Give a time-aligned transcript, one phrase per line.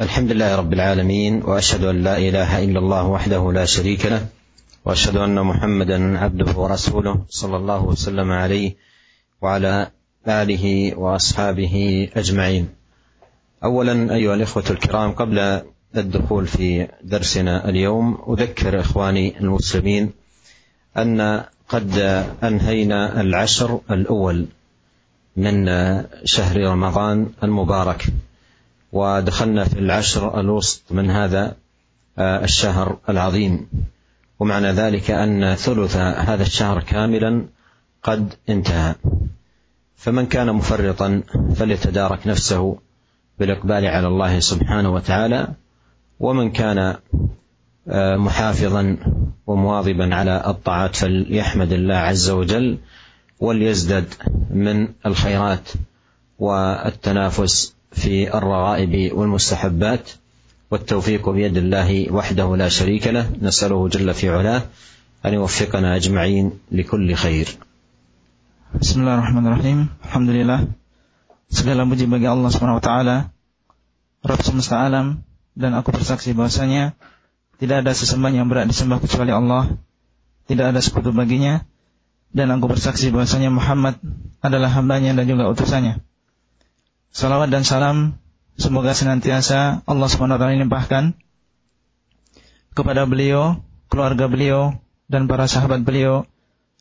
[0.00, 4.26] الحمد لله رب العالمين وأشهد أن لا إله إلا الله وحده لا شريك له
[4.84, 8.74] وأشهد أن محمدا عبده ورسوله صلى الله وسلم عليه
[9.42, 9.90] وعلى
[10.28, 12.68] آله وأصحابه أجمعين.
[13.64, 15.62] اولا أيها الإخوة الكرام قبل
[15.96, 20.10] الدخول في درسنا اليوم أذكر إخواني المسلمين
[20.96, 21.98] أن قد
[22.42, 24.46] أنهينا العشر الأول
[25.36, 25.66] من
[26.24, 28.06] شهر رمضان المبارك
[28.94, 31.56] ودخلنا في العشر الوسط من هذا
[32.18, 33.66] الشهر العظيم.
[34.40, 37.46] ومعنى ذلك أن ثلث هذا الشهر كاملا
[38.02, 38.94] قد انتهى.
[39.96, 41.22] فمن كان مفرطا
[41.54, 42.78] فليتدارك نفسه
[43.38, 45.48] بالإقبال على الله سبحانه وتعالى
[46.20, 46.96] ومن كان
[48.16, 48.96] محافظا
[49.46, 52.78] ومواظبا على الطاعات فليحمد الله عز وجل
[53.40, 54.14] وليزدد
[54.50, 55.68] من الخيرات
[56.38, 60.09] والتنافس في الرغائب والمستحبات
[60.71, 64.61] والتوفيق بيد الله وحده لا شريك له نسأله جل في علاه
[65.25, 67.47] أن يوفقنا أجمعين لكل خير
[68.69, 69.89] Bismillahirrahmanirrahim.
[70.05, 70.69] Alhamdulillah.
[71.49, 73.17] Segala puji bagi Allah Subhanahu wa taala,
[74.21, 75.25] Rabb semesta alam
[75.57, 76.93] dan aku bersaksi bahwasanya
[77.57, 79.73] tidak ada sesembahan yang berat disembah kecuali Allah.
[80.45, 81.65] Tidak ada sekutu baginya
[82.29, 83.97] dan aku bersaksi bahwasanya Muhammad
[84.45, 86.05] adalah hambanya dan juga utusannya.
[87.14, 88.18] Salawat dan salam
[88.58, 91.14] semoga senantiasa Allah SWT limpahkan
[92.74, 96.26] kepada beliau, keluarga beliau, dan para sahabat beliau,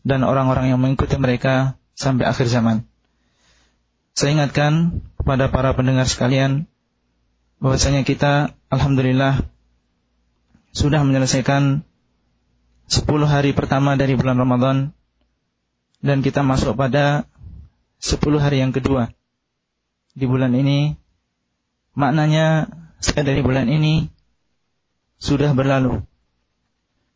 [0.02, 2.82] dan orang-orang yang mengikuti mereka sampai akhir zaman.
[4.18, 6.66] Saya ingatkan kepada para pendengar sekalian
[7.62, 9.46] bahwasanya kita alhamdulillah
[10.74, 11.86] sudah menyelesaikan
[12.90, 14.98] 10 hari pertama dari bulan Ramadan
[16.02, 17.30] dan kita masuk pada
[18.02, 19.14] 10 hari yang kedua
[20.14, 20.94] di bulan ini
[21.94, 22.70] maknanya
[23.04, 24.10] dari bulan ini
[25.22, 26.02] sudah berlalu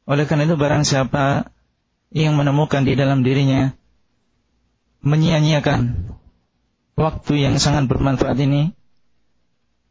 [0.07, 1.51] oleh karena itu barang siapa
[2.13, 3.73] yang menemukan di dalam dirinya
[5.01, 6.11] menyia-nyiakan
[6.97, 8.77] waktu yang sangat bermanfaat ini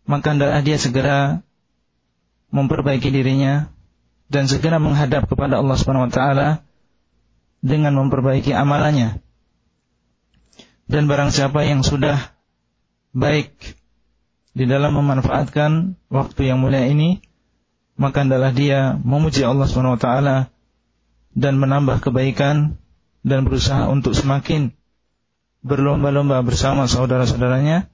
[0.07, 1.43] maka hendaklah dia segera
[2.55, 3.69] memperbaiki dirinya
[4.31, 6.49] dan segera menghadap kepada Allah Subhanahu wa taala
[7.63, 9.19] dengan memperbaiki amalannya.
[10.87, 12.36] Dan barang siapa yang sudah
[13.16, 13.52] baik
[14.52, 17.24] di dalam memanfaatkan waktu yang mulia ini,
[17.96, 20.08] maka adalah dia memuji Allah SWT
[21.32, 22.76] dan menambah kebaikan
[23.24, 24.76] dan berusaha untuk semakin
[25.62, 27.88] berlomba-lomba bersama saudara-saudaranya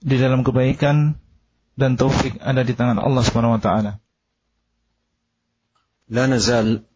[0.00, 1.18] di dalam kebaikan
[1.76, 3.68] dan taufik ada di tangan Allah SWT.
[6.06, 6.86] لا نزال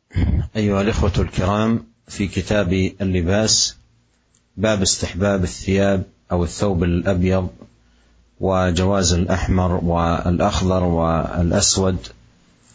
[0.57, 2.73] أيها الإخوة الكرام في كتاب
[3.03, 3.77] اللباس
[4.58, 7.48] باب استحباب الثياب أو الثوب الأبيض
[8.40, 11.98] وجواز الأحمر والأخضر والأسود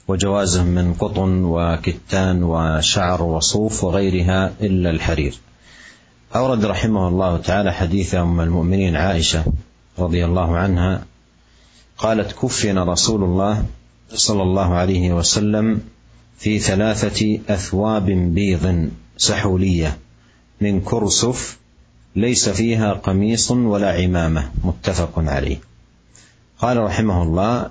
[0.09, 5.39] وجوازه من قطن وكتان وشعر وصوف وغيرها إلا الحرير.
[6.37, 9.45] أورد رحمه الله تعالى حديث أم المؤمنين عائشة
[9.99, 11.05] رضي الله عنها
[11.99, 13.65] قالت كفن رسول الله
[14.15, 15.81] صلى الله عليه وسلم
[16.39, 19.99] في ثلاثة أثواب بيض سحولية
[20.61, 21.60] من كرسف
[22.17, 24.51] ليس فيها قميص ولا عمامة.
[24.65, 25.61] متفق عليه.
[26.59, 27.71] قال رحمه الله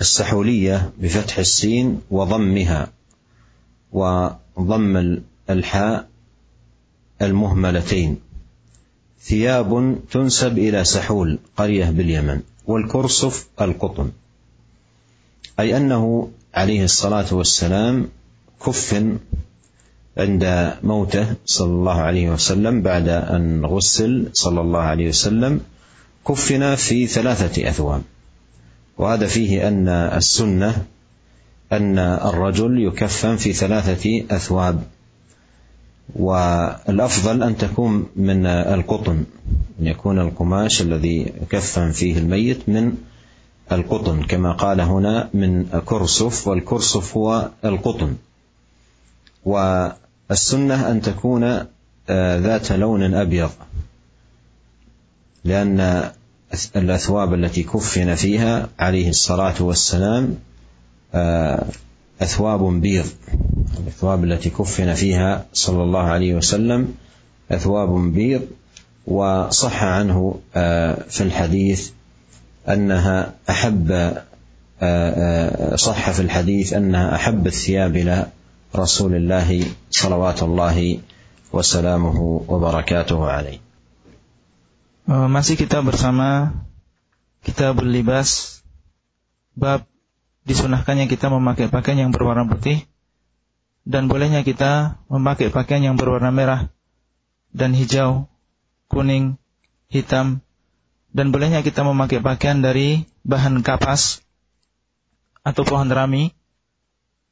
[0.00, 2.92] السحولية بفتح السين وضمها
[3.92, 5.20] وضم
[5.50, 6.08] الحاء
[7.22, 8.20] المهملتين.
[9.22, 14.10] ثياب تنسب إلى سحول قرية باليمن والكرسف القطن.
[15.60, 18.08] أي أنه عليه الصلاة والسلام
[18.66, 19.18] كفن
[20.16, 25.60] عند موته صلى الله عليه وسلم بعد أن غسل صلى الله عليه وسلم
[26.28, 28.02] كفن في ثلاثة أثواب.
[28.98, 30.84] وهذا فيه أن السنة
[31.72, 34.82] أن الرجل يكفن في ثلاثة أثواب.
[36.16, 39.24] والأفضل أن تكون من القطن
[39.80, 42.92] أن يكون القماش الذي يكفن فيه الميت من
[43.72, 48.16] القطن كما قال هنا من كرسف والكرسف هو القطن.
[50.30, 51.66] والسنة أن تكون
[52.10, 53.50] ذات لون أبيض
[55.44, 56.10] لأن
[56.76, 60.36] الأثواب التي كفن فيها عليه الصلاة والسلام
[62.20, 63.06] أثواب بيض.
[63.80, 66.94] الأثواب التي كفن فيها صلى الله عليه وسلم
[67.50, 68.42] أثواب بيض
[69.06, 70.40] وصح عنه
[71.08, 71.90] في الحديث
[72.68, 74.12] أنها أحب
[75.74, 78.26] صح في الحديث أنها أحب الثياب إلى
[78.75, 79.49] رسول الله
[79.89, 80.77] صلوات الله
[81.49, 82.17] وسلامه
[82.47, 83.59] وبركاته عليه
[85.09, 86.53] Masih kita bersama
[87.41, 88.61] Kitabul Libas
[89.57, 89.89] bab
[90.45, 92.85] disunahkannya kita memakai pakaian yang berwarna putih
[93.89, 96.69] dan bolehnya kita memakai pakaian yang berwarna merah
[97.49, 98.29] dan hijau,
[98.85, 99.41] kuning,
[99.89, 100.45] hitam
[101.09, 104.21] dan bolehnya kita memakai pakaian dari bahan kapas
[105.41, 106.37] atau pohon rami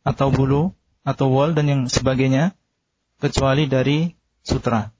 [0.01, 2.54] atau bulu atau wol dan yang sebagainya
[3.18, 4.90] kecuali dari sutra.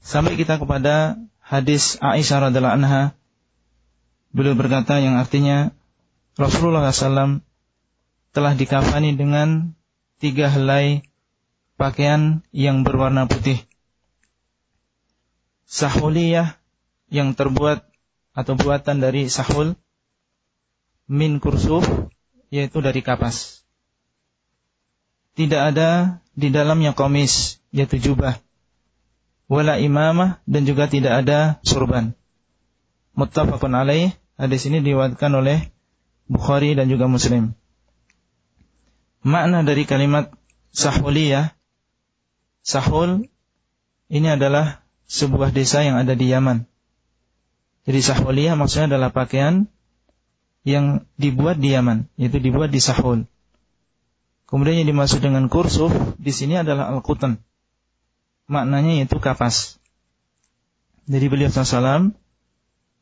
[0.00, 3.02] Sampai kita kepada hadis Aisyah radhiallahu anha
[4.30, 5.74] beliau berkata yang artinya
[6.38, 7.42] Rasulullah SAW
[8.30, 9.74] telah dikafani dengan
[10.22, 11.02] tiga helai
[11.74, 13.58] pakaian yang berwarna putih.
[15.66, 16.58] Sahuliyah
[17.10, 17.86] yang terbuat
[18.34, 19.74] atau buatan dari sahul
[21.10, 21.82] min kursuf
[22.54, 23.59] yaitu dari kapas.
[25.38, 28.38] Tidak ada di dalamnya komis yaitu jubah.
[29.50, 32.14] Wala imamah dan juga tidak ada surban.
[33.18, 34.14] Muttafaqun alaih.
[34.40, 35.68] Hadis ini diwatkan oleh
[36.30, 37.52] Bukhari dan juga Muslim
[39.20, 40.32] makna dari kalimat
[40.72, 41.52] sahuliyah,
[42.64, 43.28] sahul
[44.10, 46.64] ini adalah sebuah desa yang ada di Yaman.
[47.88, 49.68] Jadi sahuliyah maksudnya adalah pakaian
[50.64, 53.24] yang dibuat di Yaman, yaitu dibuat di Sahul.
[54.50, 57.38] Kemudian yang dimaksud dengan kursuf di sini adalah al-qutan.
[58.50, 59.78] Maknanya yaitu kapas.
[61.06, 62.10] Jadi beliau SAW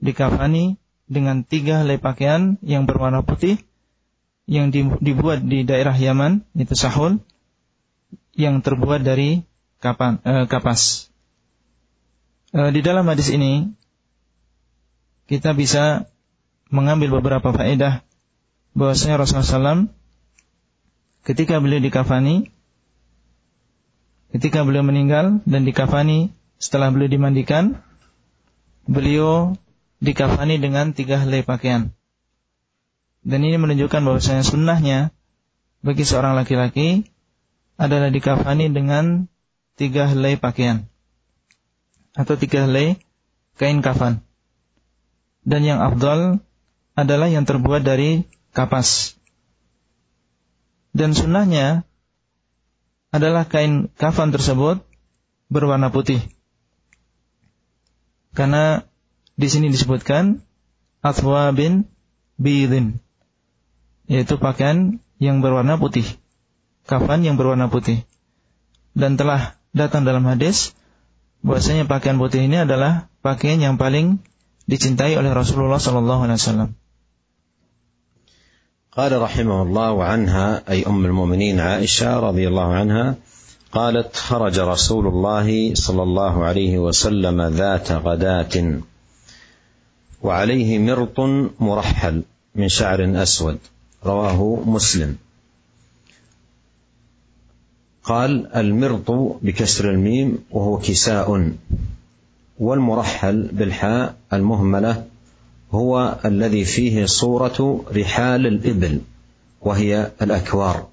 [0.04, 0.76] dikafani
[1.08, 3.56] dengan tiga helai pakaian yang berwarna putih
[4.44, 4.68] yang
[5.00, 7.20] dibuat di daerah Yaman itu sahul
[8.36, 9.44] yang terbuat dari
[9.80, 11.08] kapan, eh, kapas.
[12.52, 13.72] Eh, di dalam hadis ini
[15.28, 16.08] kita bisa
[16.72, 18.04] mengambil beberapa faedah
[18.72, 19.97] bahwasanya Rasulullah SAW
[21.28, 22.48] ketika beliau dikafani,
[24.32, 27.84] ketika beliau meninggal dan dikafani setelah beliau dimandikan,
[28.88, 29.60] beliau
[30.00, 31.92] dikafani dengan tiga helai pakaian.
[33.20, 35.12] Dan ini menunjukkan bahwasanya sunnahnya
[35.84, 37.04] bagi seorang laki-laki
[37.76, 39.28] adalah dikafani dengan
[39.76, 40.88] tiga helai pakaian
[42.16, 42.96] atau tiga helai
[43.60, 44.24] kain kafan.
[45.44, 46.40] Dan yang afdal
[46.96, 48.24] adalah yang terbuat dari
[48.56, 49.17] kapas.
[50.98, 51.86] Dan sunnahnya
[53.14, 54.82] adalah kain kafan tersebut
[55.46, 56.18] berwarna putih.
[58.34, 58.82] Karena
[59.38, 60.42] di sini disebutkan
[60.98, 61.86] atwa bin
[62.34, 62.98] bidin
[64.10, 66.06] yaitu pakaian yang berwarna putih,
[66.88, 68.02] kafan yang berwarna putih.
[68.96, 70.74] Dan telah datang dalam hadis
[71.46, 74.18] bahwasanya pakaian putih ini adalah pakaian yang paling
[74.66, 76.70] dicintai oleh Rasulullah sallallahu alaihi wasallam.
[78.98, 83.14] قال رحمه الله عنها أي أم المؤمنين عائشة رضي الله عنها
[83.72, 88.80] قالت خرج رسول الله صلى الله عليه وسلم ذات غداة
[90.22, 91.20] وعليه مرط
[91.60, 92.22] مرحل
[92.54, 93.58] من شعر أسود
[94.04, 95.16] رواه مسلم.
[98.04, 99.10] قال المرط
[99.42, 101.52] بكسر الميم وهو كساء
[102.58, 105.04] والمرحل بالحاء المهملة
[105.72, 109.00] هو الذي فيه صورة رحال الإبل
[109.60, 110.88] وهي الأكوار.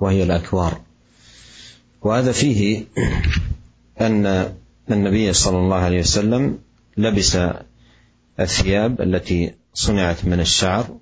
[0.00, 0.80] وهي الأكوار.
[2.02, 2.84] وهذا فيه
[4.00, 4.54] أن
[4.90, 6.58] النبي صلى الله عليه وسلم
[6.96, 7.38] لبس
[8.40, 10.98] الثياب التي صنعت من الشعر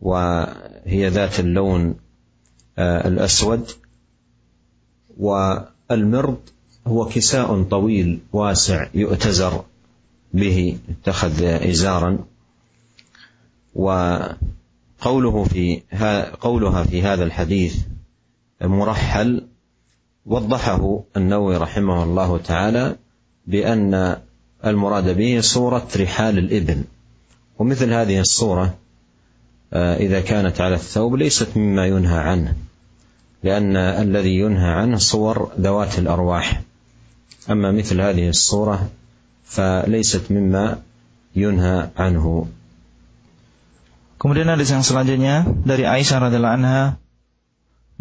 [0.00, 1.94] وهي ذات اللون
[2.78, 3.70] آه، الأسود.
[5.18, 6.40] والمرض
[6.86, 9.64] هو كساء طويل واسع يؤتزر.
[10.32, 12.18] به اتخذ إزارا.
[13.74, 15.82] وقوله في
[16.40, 17.76] قولها في هذا الحديث
[18.62, 19.46] مرحل
[20.26, 22.96] وضحه النووي رحمه الله تعالى
[23.46, 24.16] بأن
[24.66, 26.84] المراد به صورة رحال الإبل.
[27.58, 28.74] ومثل هذه الصورة
[29.74, 32.54] إذا كانت على الثوب ليست مما ينهى عنه
[33.42, 36.62] لأن الذي ينهى عنه صور ذوات الأرواح.
[37.50, 38.90] أما مثل هذه الصورة
[39.47, 40.81] فليست مما
[41.35, 42.25] ينهى عنه
[44.17, 46.97] Kemudian hadis yang selanjutnya dari Aisyah radhiallahu anha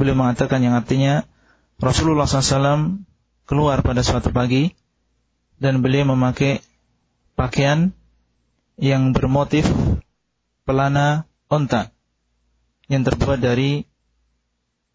[0.01, 1.29] beliau mengatakan yang artinya
[1.77, 3.05] Rasulullah SAW
[3.45, 4.73] keluar pada suatu pagi
[5.61, 6.65] dan beliau memakai
[7.37, 7.93] pakaian
[8.81, 9.69] yang bermotif
[10.65, 11.93] pelana onta
[12.89, 13.85] yang terbuat dari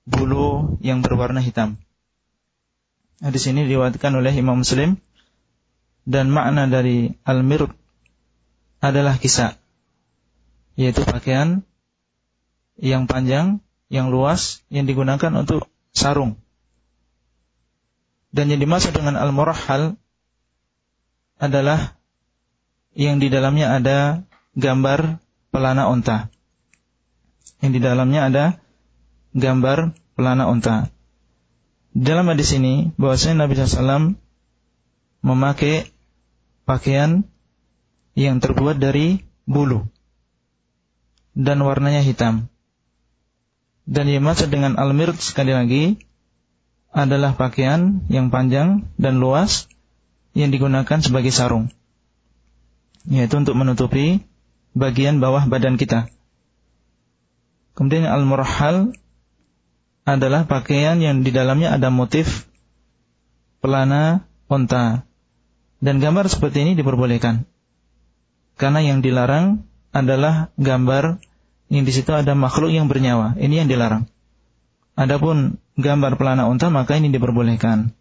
[0.09, 1.77] bulu yang berwarna hitam.
[3.21, 4.97] Nah, di sini diriwayatkan oleh Imam Muslim
[6.06, 7.74] dan makna dari al-mirb
[8.78, 9.58] adalah kisah
[10.78, 11.64] yaitu pakaian
[12.76, 16.36] yang panjang, yang luas yang digunakan untuk sarung.
[18.30, 19.96] Dan yang dimaksud dengan al-murahhal
[21.40, 21.96] adalah
[22.92, 23.98] yang di dalamnya ada
[24.52, 26.28] gambar pelana unta.
[27.64, 28.44] Yang di dalamnya ada
[29.32, 30.92] gambar pelana unta.
[31.96, 34.20] Dalam hadis ini bahwasanya Nabi SAW
[35.24, 35.95] memakai
[36.66, 37.24] pakaian
[38.18, 39.86] yang terbuat dari bulu
[41.36, 42.50] dan warnanya hitam.
[43.86, 45.84] Dan yang maksud dengan al-mirt sekali lagi
[46.90, 49.70] adalah pakaian yang panjang dan luas
[50.34, 51.70] yang digunakan sebagai sarung.
[53.06, 54.26] Yaitu untuk menutupi
[54.74, 56.10] bagian bawah badan kita.
[57.78, 58.96] Kemudian al-murhal
[60.02, 62.48] adalah pakaian yang di dalamnya ada motif
[63.62, 65.06] pelana onta.
[65.81, 67.49] Dan gambar seperti ini diperbolehkan.
[68.55, 71.17] Karena yang dilarang adalah gambar
[71.71, 73.39] yang di situ ada makhluk yang bernyawa.
[73.39, 74.05] Ini yang dilarang.
[74.93, 77.95] Adapun gambar pelana unta maka ini diperbolehkan.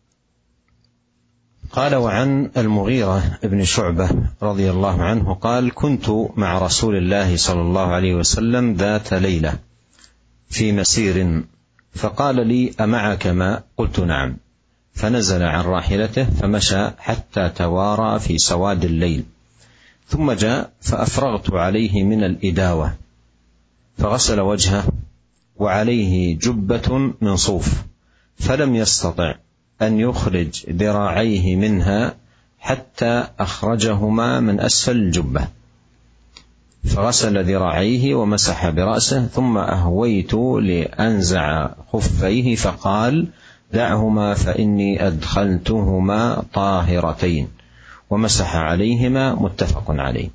[1.71, 4.11] قال وعن المغيرة بن شعبة
[4.43, 9.55] رضي الله عنه قال كنت مع رسول الله صلى الله عليه وسلم ذات ليلة
[10.51, 11.47] في مسير
[11.95, 14.37] فقال لي أمعك ماء قلت نعم
[14.96, 19.24] فنزل عن راحلته فمشى حتى توارى في سواد الليل.
[20.08, 22.94] ثم جاء فأفرغت عليه من الإداوة
[23.98, 24.84] فغسل وجهه
[25.58, 27.84] وعليه جبة من صوف
[28.38, 29.36] فلم يستطع
[29.82, 32.16] أن يخرج ذراعيه منها
[32.60, 35.48] حتى أخرجهما من أسفل الجبة.
[36.86, 43.28] فغسل ذراعيه ومسح برأسه ثم أهويت لأنزع خفيه فقال
[43.74, 47.48] دعهما فإني أدخلتهما طاهرتين.
[48.10, 50.30] ومسح عليهما متفق عليه.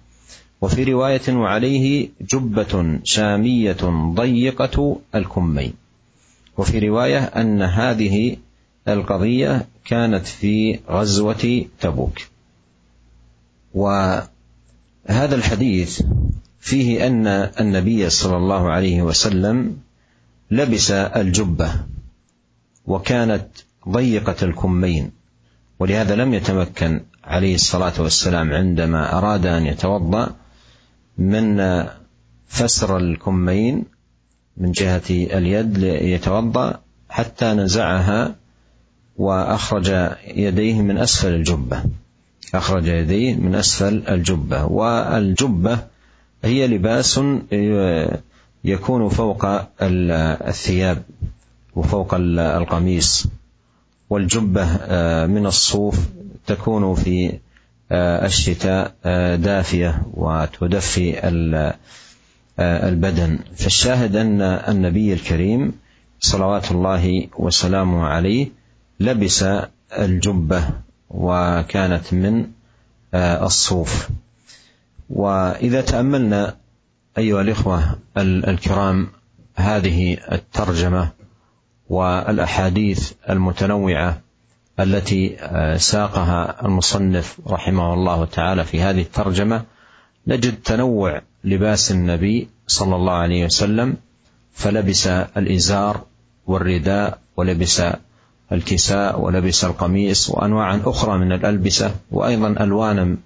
[0.60, 5.72] وفي رواية وعليه جبة شامية ضيقة الكمين.
[6.56, 8.36] وفي رواية أن هذه
[8.88, 12.18] القضية كانت في غزوة تبوك.
[13.74, 14.26] وهذا
[15.08, 16.02] الحديث
[16.60, 17.26] فيه أن
[17.60, 19.76] النبي صلى الله عليه وسلم
[20.50, 21.72] لبس الجبة
[22.86, 23.46] وكانت
[23.88, 25.10] ضيقة الكمين
[25.78, 30.36] ولهذا لم يتمكن عليه الصلاة والسلام عندما أراد أن يتوضأ
[31.18, 31.84] من
[32.48, 33.84] فسر الكمين
[34.56, 38.34] من جهة اليد ليتوضأ حتى نزعها
[39.16, 41.84] وأخرج يديه من أسفل الجبة
[42.54, 45.78] أخرج يديه من أسفل الجبة والجبة
[46.44, 47.20] هي لباس
[48.64, 49.46] يكون فوق
[49.82, 51.02] الثياب.
[51.76, 53.26] وفوق القميص
[54.10, 54.64] والجبة
[55.26, 55.98] من الصوف
[56.46, 57.38] تكون في
[57.92, 58.94] الشتاء
[59.36, 61.28] دافية وتدفي
[62.58, 63.38] البدن.
[63.56, 65.72] فالشاهد أن النبي الكريم
[66.20, 68.48] صلوات الله وسلامه عليه
[69.00, 69.44] لبس
[69.98, 70.68] الجبة
[71.10, 72.46] وكانت من
[73.14, 74.08] الصوف.
[75.10, 76.56] وإذا تأملنا
[77.18, 79.08] أيها الإخوة الكرام
[79.54, 81.10] هذه الترجمة
[81.90, 84.20] والأحاديث المتنوعة
[84.80, 85.36] التي
[85.78, 89.62] ساقها المصنف رحمه الله تعالى في هذه الترجمة
[90.26, 93.96] نجد تنوع لباس النبي صلى الله عليه وسلم
[94.52, 96.00] فلبس الإزار
[96.46, 97.82] والرداء ولبس
[98.52, 103.16] الكساء ولبس القميص وانواعا أخرى من الألبسة وأيضا الوان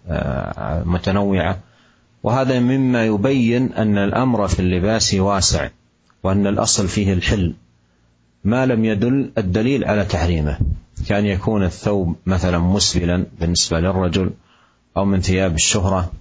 [0.84, 1.58] متنوعة.
[2.22, 5.68] وهذا مما يبين أن الأمر في اللباس واسع
[6.22, 7.54] وأن الأصل فيه الحل.
[8.44, 10.58] ما لم يدل الدليل على تحريمه.
[11.08, 14.30] كان يكون الثوب مثلا مسبلا بالنسبة للرجل
[14.96, 16.12] أو من ثياب الشهرة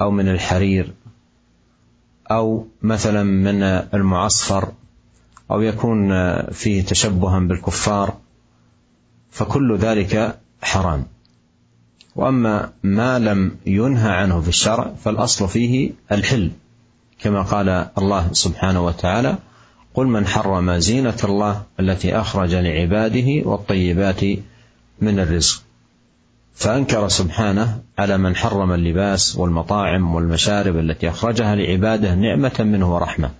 [0.00, 0.92] أو من الحرير
[2.30, 3.62] أو مثلا من
[3.94, 4.72] المعصفر
[5.50, 6.10] أو يكون
[6.50, 8.16] فيه تشبها بالكفار
[9.30, 11.06] فكل ذلك حرام.
[12.16, 16.50] وأما ما لم ينهى عنه في الشرع فالأصل فيه الحل
[17.18, 17.68] كما قال
[17.98, 19.38] الله سبحانه وتعالى
[19.94, 24.22] قل من حرم زينة الله التي أخرج لعباده والطيبات
[25.00, 25.62] من الرزق.
[26.54, 33.30] فأنكر سبحانه على من حرم اللباس والمطاعم والمشارب التي أخرجها لعباده نعمة منه ورحمة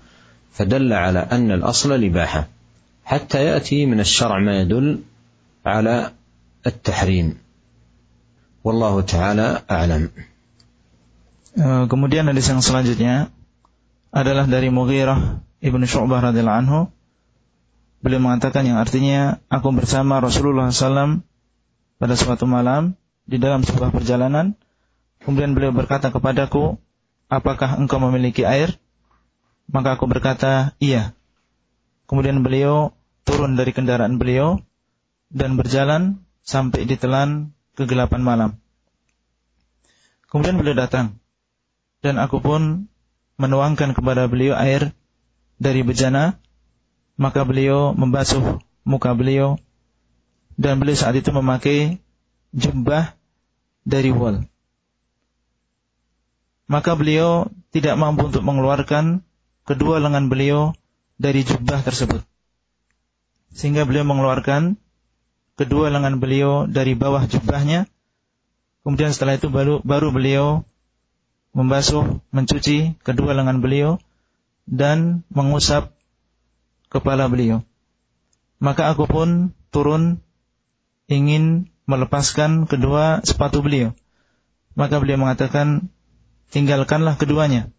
[0.53, 2.49] فدل على أن الأصل الإباحة
[3.05, 4.99] حتى يأتي من الشرع ما يدل
[5.67, 6.11] على
[6.67, 7.39] التحريم.
[8.65, 10.11] والله تعالى أعلم.
[11.87, 13.31] Kemudian hadis yang selanjutnya
[14.11, 16.81] adalah dari Mughirah Ibnu Syu'bah radhiyallahu anhu
[18.05, 21.25] beliau mengatakan yang artinya aku bersama Rasulullah SAW
[21.97, 24.61] pada suatu malam di dalam sebuah perjalanan
[25.25, 26.77] kemudian beliau berkata kepadaku
[27.33, 28.77] apakah engkau memiliki air?
[29.65, 31.17] Maka aku berkata iya.
[32.05, 32.93] Kemudian beliau
[33.25, 34.61] turun dari kendaraan beliau
[35.33, 38.51] dan berjalan sampai ditelan kegelapan malam.
[40.29, 41.17] Kemudian beliau datang
[42.05, 42.93] dan aku pun
[43.41, 44.93] menuangkan kepada beliau air
[45.65, 46.37] dari bejana,
[47.17, 49.57] maka beliau membasuh muka beliau
[50.61, 52.05] dan beliau saat itu memakai
[52.53, 53.17] jubah
[53.89, 54.45] dari wol.
[56.69, 59.25] Maka beliau tidak mampu untuk mengeluarkan
[59.65, 60.77] kedua lengan beliau
[61.17, 62.21] dari jubah tersebut.
[63.57, 64.77] Sehingga beliau mengeluarkan
[65.57, 67.89] kedua lengan beliau dari bawah jubahnya.
[68.85, 70.47] Kemudian setelah itu baru, baru beliau
[71.57, 73.97] membasuh, mencuci kedua lengan beliau
[74.65, 75.93] dan mengusap
[76.89, 77.65] kepala beliau.
[78.63, 80.25] Maka aku pun turun
[81.11, 83.93] ingin melepaskan kedua sepatu beliau.
[84.75, 85.93] Maka beliau mengatakan,
[86.51, 87.71] tinggalkanlah keduanya.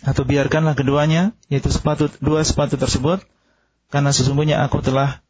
[0.00, 3.20] Atau biarkanlah keduanya, yaitu sepatu dua sepatu tersebut,
[3.92, 5.20] karena sesungguhnya aku telah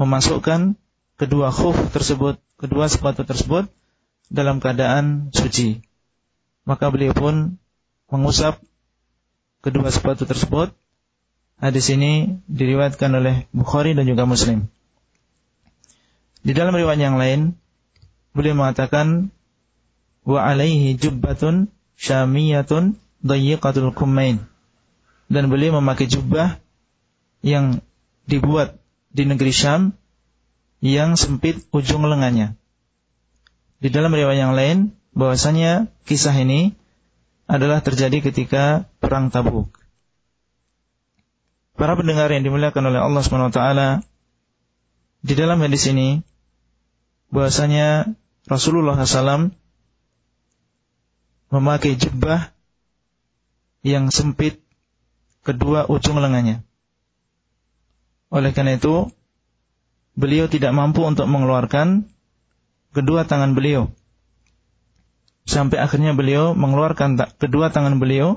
[0.00, 0.78] memasukkan
[1.20, 3.68] kedua khuf tersebut, kedua sepatu tersebut
[4.32, 5.84] dalam keadaan suci.
[6.64, 7.60] Maka beliau pun
[8.08, 8.62] mengusap
[9.64, 10.74] kedua sepatu tersebut.
[11.58, 14.70] Hadis ini diriwayatkan oleh Bukhari dan juga Muslim.
[16.46, 17.58] Di dalam riwayat yang lain,
[18.30, 19.34] beliau mengatakan
[20.22, 21.66] wa alaihi jubbatun
[21.98, 22.94] syamiyatun
[23.26, 24.46] dayyiqatul kummain.
[25.26, 26.62] Dan beliau memakai jubah
[27.42, 27.82] yang
[28.30, 28.78] dibuat
[29.10, 29.98] di negeri Syam
[30.78, 32.54] yang sempit ujung lengannya.
[33.82, 34.78] Di dalam riwayat yang lain,
[35.10, 36.77] bahwasanya kisah ini
[37.48, 39.72] adalah terjadi ketika perang Tabuk.
[41.80, 43.60] Para pendengar yang dimuliakan oleh Allah SWT,
[45.24, 46.20] di dalam hadis ini
[47.32, 48.12] bahwasanya
[48.46, 49.50] Rasulullah SAW
[51.48, 52.52] memakai jubah
[53.80, 54.60] yang sempit
[55.42, 56.60] kedua ujung lengannya.
[58.28, 59.08] Oleh karena itu,
[60.12, 62.04] beliau tidak mampu untuk mengeluarkan
[62.92, 63.88] kedua tangan beliau.
[65.48, 68.36] Sampai akhirnya beliau mengeluarkan kedua tangan beliau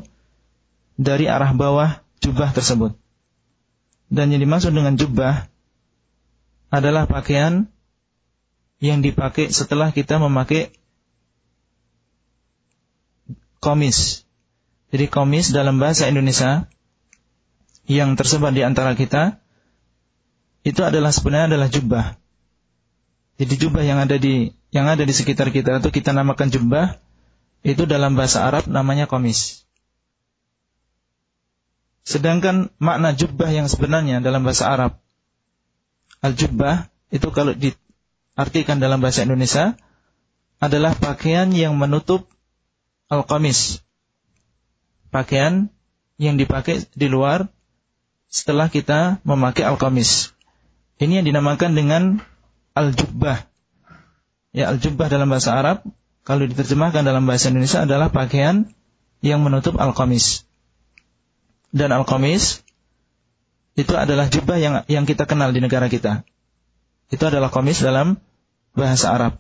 [0.96, 2.96] dari arah bawah jubah tersebut.
[4.08, 5.52] Dan yang dimaksud dengan jubah
[6.71, 7.67] adalah pakaian
[8.80, 10.71] yang dipakai setelah kita memakai
[13.60, 14.24] komis.
[14.95, 16.71] Jadi komis dalam bahasa Indonesia
[17.91, 19.43] yang tersebar di antara kita
[20.63, 22.06] itu adalah sebenarnya adalah jubah.
[23.36, 26.95] Jadi jubah yang ada di yang ada di sekitar kita itu kita namakan jubah
[27.62, 29.67] itu dalam bahasa Arab namanya komis.
[32.01, 34.97] Sedangkan makna jubah yang sebenarnya dalam bahasa Arab
[36.23, 39.75] al-jubbah itu kalau diartikan dalam bahasa Indonesia
[40.62, 42.29] adalah pakaian yang menutup
[43.12, 43.84] al-qamis.
[45.12, 45.67] Pakaian
[46.15, 47.51] yang dipakai di luar
[48.31, 50.31] setelah kita memakai al-qamis.
[51.01, 52.03] Ini yang dinamakan dengan
[52.77, 53.50] al-jubbah.
[54.51, 55.87] Ya, al-jubbah dalam bahasa Arab
[56.27, 58.67] kalau diterjemahkan dalam bahasa Indonesia adalah pakaian
[59.23, 60.43] yang menutup al-qamis.
[61.71, 62.61] Dan al-qamis
[63.79, 66.27] itu adalah jubah yang yang kita kenal di negara kita.
[67.11, 68.19] Itu adalah komis dalam
[68.75, 69.33] bahasa Arab.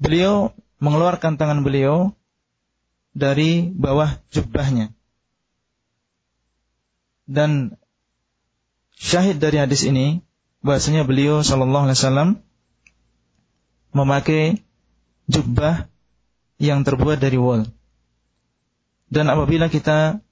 [0.00, 2.16] Beliau mengeluarkan tangan beliau
[3.12, 4.92] dari bawah jubahnya.
[7.28, 7.76] Dan
[8.96, 10.24] syahid dari hadis ini
[10.64, 12.28] bahasanya beliau sallallahu alaihi wasallam
[13.92, 14.60] memakai
[15.28, 15.86] jubah
[16.58, 17.68] yang terbuat dari wol.
[19.12, 20.24] Dan apabila kita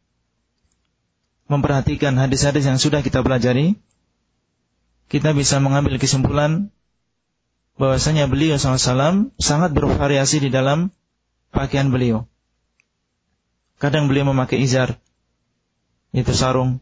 [1.51, 3.77] memperhatikan hadis-hadis yang sudah kita pelajari,
[5.11, 6.71] kita bisa mengambil kesimpulan
[7.77, 10.95] bahwasanya beliau SAW sangat bervariasi di dalam
[11.51, 12.31] pakaian beliau.
[13.81, 15.01] Kadang beliau memakai izar,
[16.13, 16.79] itu sarung.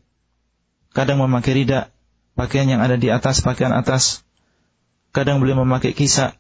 [0.93, 1.95] Kadang memakai rida,
[2.35, 4.27] pakaian yang ada di atas pakaian atas.
[5.15, 6.37] Kadang beliau memakai kisah.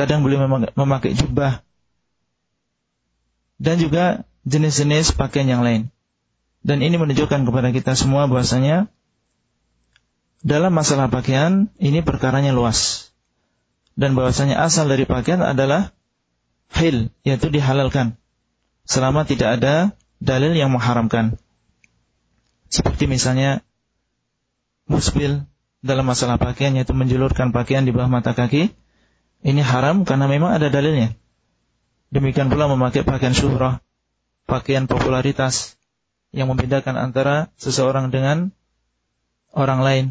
[0.00, 1.60] Kadang beliau memakai jubah.
[3.60, 5.92] Dan juga jenis-jenis pakaian yang lain.
[6.64, 8.88] Dan ini menunjukkan kepada kita semua bahwasanya
[10.40, 13.12] dalam masalah pakaian ini perkaranya luas.
[13.92, 15.92] Dan bahwasanya asal dari pakaian adalah
[16.72, 18.16] hil, yaitu dihalalkan.
[18.88, 21.36] Selama tidak ada dalil yang mengharamkan.
[22.72, 23.60] Seperti misalnya
[24.88, 25.44] musbil
[25.84, 28.72] dalam masalah pakaian yaitu menjulurkan pakaian di bawah mata kaki.
[29.40, 31.16] Ini haram karena memang ada dalilnya.
[32.12, 33.80] Demikian pula memakai pakaian syuhrah,
[34.44, 35.80] pakaian popularitas,
[36.30, 38.54] yang membedakan antara seseorang dengan
[39.50, 40.06] orang lain.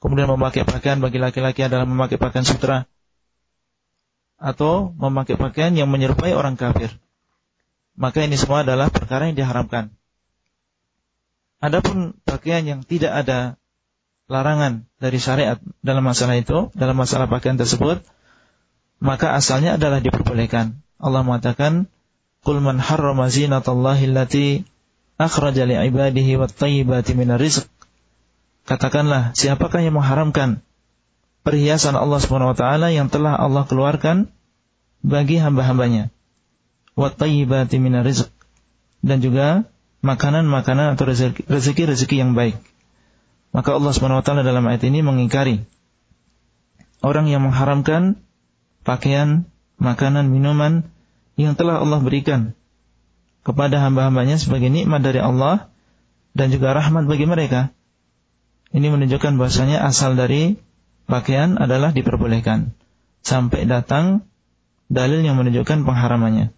[0.00, 2.84] Kemudian memakai pakaian bagi laki-laki adalah memakai pakaian sutra.
[4.36, 6.92] Atau memakai pakaian yang menyerupai orang kafir.
[7.96, 9.94] Maka ini semua adalah perkara yang diharamkan.
[11.64, 13.56] Adapun pakaian yang tidak ada
[14.28, 18.04] larangan dari syariat dalam masalah itu, dalam masalah pakaian tersebut,
[19.04, 20.80] maka asalnya adalah diperbolehkan.
[20.96, 21.92] Allah mengatakan,
[22.40, 24.64] Qul man harrama zinatallahi allati
[25.20, 26.56] akhraja li ibadihi wat
[27.36, 27.68] rizq.
[28.64, 30.64] Katakanlah, siapakah yang mengharamkan
[31.44, 34.32] perhiasan Allah Subhanahu wa taala yang telah Allah keluarkan
[35.04, 36.08] bagi hamba-hambanya?
[36.96, 38.32] Wat tayyibati minar rizq.
[39.04, 39.68] Dan juga
[40.00, 41.04] makanan-makanan atau
[41.44, 42.56] rezeki-rezeki yang baik.
[43.52, 45.60] Maka Allah Subhanahu wa taala dalam ayat ini mengingkari
[47.04, 48.16] orang yang mengharamkan
[48.83, 49.45] pakaian,
[49.77, 50.87] makanan, minuman
[51.39, 52.57] yang telah Allah berikan
[53.47, 55.71] kepada hamba-hambanya sebagai nikmat dari Allah
[56.35, 57.71] dan juga rahmat bagi mereka.
[58.69, 60.61] Ini menunjukkan bahasanya asal dari
[61.09, 62.77] pakaian adalah diperbolehkan
[63.25, 64.29] sampai datang
[64.89, 66.53] dalil yang menunjukkan pengharamannya.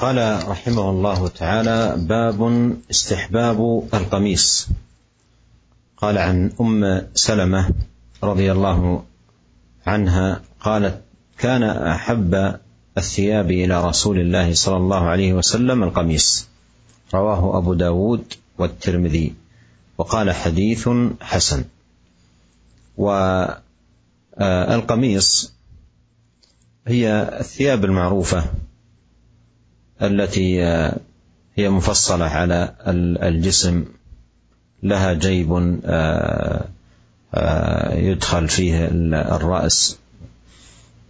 [0.00, 0.16] قال
[0.48, 2.40] رحمه الله تعالى باب
[2.88, 3.58] استحباب
[3.92, 4.46] القميص
[6.00, 6.80] قال عن ام
[7.12, 7.62] سلمه
[8.24, 9.04] رضي الله
[9.86, 11.01] عنها قالت
[11.37, 12.59] كان أحب
[12.97, 16.47] الثياب إلى رسول الله صلى الله عليه وسلم القميص.
[17.13, 19.33] رواه أبو داود والترمذي.
[19.97, 20.89] وقال حديث
[21.21, 21.63] حسن.
[24.37, 25.53] والقميص
[26.87, 28.45] هي الثياب المعروفة
[30.01, 30.61] التي
[31.55, 32.75] هي مفصلة على
[33.23, 33.85] الجسم.
[34.83, 35.51] لها جيب
[37.93, 38.85] يدخل فيه
[39.35, 39.97] الرأس.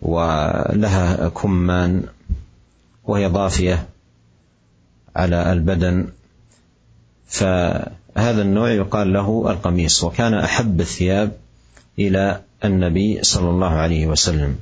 [0.02, 2.04] ولها كمان
[3.04, 3.86] وهي ضافية
[5.16, 6.08] على البدن.
[7.28, 11.32] فهذا النوع يقال له القميص وكان أحب الثياب
[12.00, 14.56] إلى النبي صلى الله عليه وسلم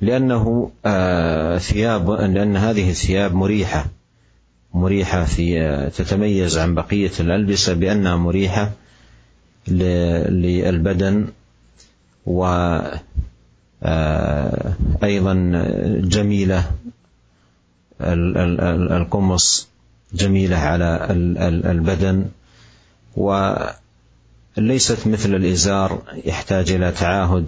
[0.00, 3.86] لأنه آه، ثياب لأن هذه الثياب مريحة
[4.74, 8.70] مريحة في آه، تتميز عن بقية الألبسة بأنها مريحة
[9.68, 11.26] للبدن
[15.04, 15.34] أيضا
[16.04, 16.70] جميلة
[18.00, 19.68] القمص
[20.14, 21.06] جميلة على
[21.70, 22.26] البدن
[23.16, 27.46] وليست مثل الإزار يحتاج إلى تعاهد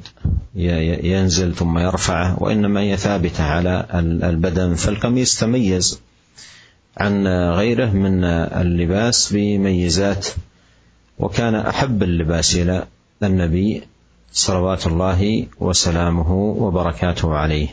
[1.05, 3.87] ينزل ثم يرفعه وإنما هي ثابتة على
[4.25, 4.75] البدن.
[4.75, 6.01] فالقميص تميز
[6.97, 10.27] عن غيره من اللباس بميزات
[11.19, 12.87] وكان أحب اللباس إلى
[13.23, 13.83] النبي
[14.32, 15.20] صلوات الله
[15.60, 17.70] وسلامه وبركاته عليه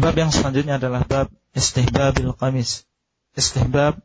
[0.00, 2.84] Bab yang selanjutnya adalah bab istihbabil qamis.
[3.36, 3.96] Istihbab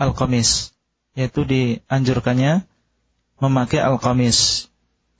[0.00, 0.72] al-qamis
[1.12, 2.64] yaitu dianjurkannya
[3.40, 4.68] memakai al-qamis.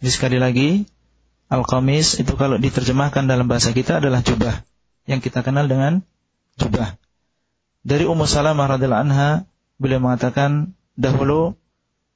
[0.00, 0.84] Jadi sekali lagi
[1.52, 4.64] al-qamis itu kalau diterjemahkan dalam bahasa kita adalah jubah
[5.04, 6.00] yang kita kenal dengan
[6.56, 6.96] jubah.
[7.84, 9.30] Dari Ummu Salamah radhiyallahu anha
[9.76, 11.56] beliau mengatakan dahulu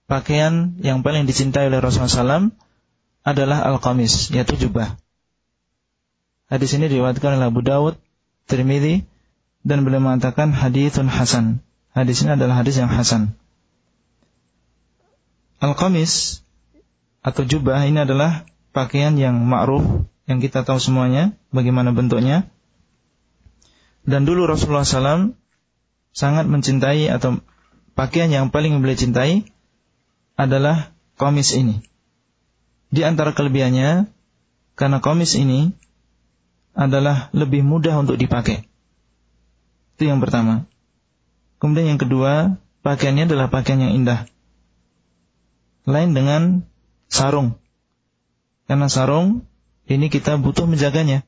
[0.08, 2.52] pakaian yang paling dicintai oleh Rasulullah SAW
[3.24, 5.00] adalah al-qamis, yaitu jubah.
[6.52, 7.96] Hadis ini diriwayatkan oleh Abu Dawud,
[8.46, 9.08] Tirmidzi,
[9.64, 11.64] dan beliau mengatakan hadithun hasan.
[11.96, 13.40] Hadis ini adalah hadis yang hasan.
[15.64, 16.44] Al-qamis
[17.24, 18.44] atau jubah ini adalah
[18.76, 22.52] pakaian yang ma'ruf yang kita tahu semuanya bagaimana bentuknya.
[24.04, 25.32] Dan dulu Rasulullah SAW
[26.12, 27.40] sangat mencintai atau
[27.96, 29.48] pakaian yang paling beliau cintai
[30.36, 31.82] adalah komis ini.
[32.94, 34.10] Di antara kelebihannya,
[34.74, 35.74] karena komis ini
[36.74, 38.66] adalah lebih mudah untuk dipakai.
[39.98, 40.66] Itu yang pertama.
[41.62, 44.26] Kemudian yang kedua, pakaiannya adalah pakaian yang indah.
[45.86, 46.66] Lain dengan
[47.08, 47.56] sarung.
[48.66, 49.46] Karena sarung
[49.86, 51.22] ini kita butuh menjaganya.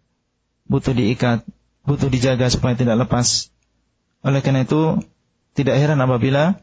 [0.65, 1.45] Butuh diikat,
[1.85, 3.53] butuh dijaga supaya tidak lepas.
[4.25, 4.97] Oleh karena itu,
[5.53, 6.57] tidak heran apabila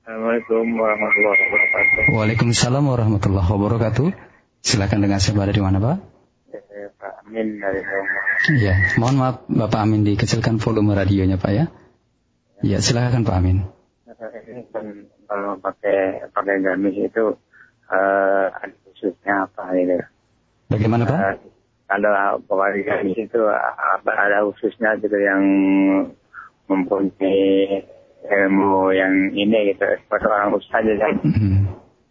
[0.00, 2.16] Assalamualaikum warahmatullahi wabarakatuh.
[2.16, 4.08] Waalaikumsalam warahmatullahi wabarakatuh.
[4.64, 6.00] Silakan dengan siapa dari mana, Pak?
[6.48, 8.24] Saya Pak Amin dari rumah.
[8.56, 11.68] Ya, mohon maaf Bapak Amin dikecilkan volume radionya, Pak ya.
[12.64, 13.68] Ya, silakan Pak Amin.
[14.50, 14.86] Ini kan
[15.30, 17.24] kalau pakai pakai gamis itu
[17.86, 19.94] eh ada khususnya apa gitu.
[20.70, 21.18] Bagaimana, Pak?
[21.18, 21.34] Eh,
[21.86, 25.42] kalau pakai gamis itu apa ada khususnya gitu yang
[26.66, 27.86] mempunyai
[28.20, 31.14] ilmu yang ini gitu seperti orang ustaz aja kan.
[31.22, 31.62] Hmm.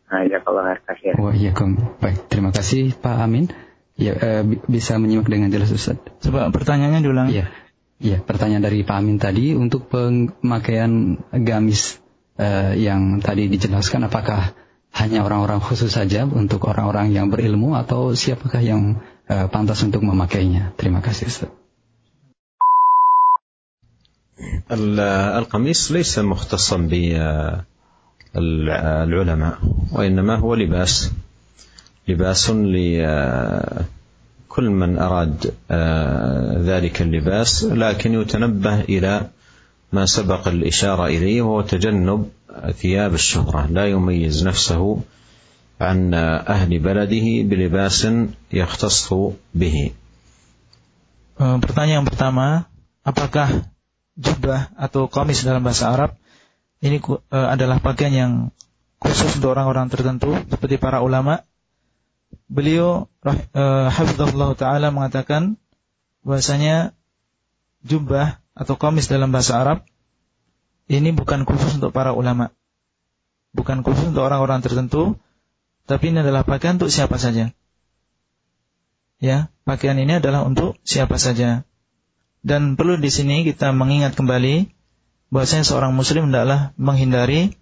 [0.10, 1.14] Nah, ya kalau kasih.
[1.22, 1.78] Oh iya, Kom.
[2.02, 3.52] Baik, terima kasih Pak Amin.
[4.00, 4.16] Ya,
[4.48, 6.00] bi- bisa menyimak dengan jelas Ustaz.
[6.24, 7.28] Coba pertanyaannya diulang.
[7.30, 7.52] Iya.
[8.00, 11.99] Iya, pertanyaan dari Pak Amin tadi untuk pemakaian gamis
[12.39, 14.55] eh, yang tadi dijelaskan apakah
[14.95, 20.73] hanya orang-orang khusus saja untuk orang-orang yang berilmu atau siapakah yang eh, pantas untuk memakainya?
[20.79, 21.51] Terima kasih Ustaz.
[24.71, 25.01] ال-
[25.39, 26.77] القميص ليس مختصا
[28.35, 29.59] بالعلماء
[29.93, 31.11] وإنما هو لباس
[32.09, 33.87] لباس لكل
[34.71, 39.29] من أراد آه، ذلك اللباس لكن يتنبه إلى
[39.95, 42.21] ما سبق الإشارة إليه وهو تجنب
[42.75, 44.83] ثياب الشهرة لا يميز نفسه
[45.81, 46.15] عن
[46.51, 48.01] أهل بلده بلباس
[48.51, 49.07] يختص
[49.55, 49.77] به
[51.35, 52.67] Eh, pertanyaan yang pertama,
[53.03, 53.67] apakah
[54.15, 56.15] jubah atau komis dalam bahasa Arab
[56.79, 58.33] ini ku- eh, adalah pakaian yang
[58.99, 61.43] khusus untuk orang-orang tertentu seperti para ulama?
[62.47, 65.59] Beliau rah- eh, hafizahullah taala mengatakan
[66.23, 66.95] bahwasanya
[67.83, 69.88] jubah atau komis dalam bahasa Arab
[70.92, 72.52] ini bukan khusus untuk para ulama.
[73.56, 75.16] Bukan khusus untuk orang-orang tertentu,
[75.88, 77.56] tapi ini adalah pakaian untuk siapa saja.
[79.24, 81.64] Ya, pakaian ini adalah untuk siapa saja.
[82.44, 84.70] Dan perlu di sini kita mengingat kembali
[85.30, 87.54] bahwasanya seorang muslim hendaklah menghindari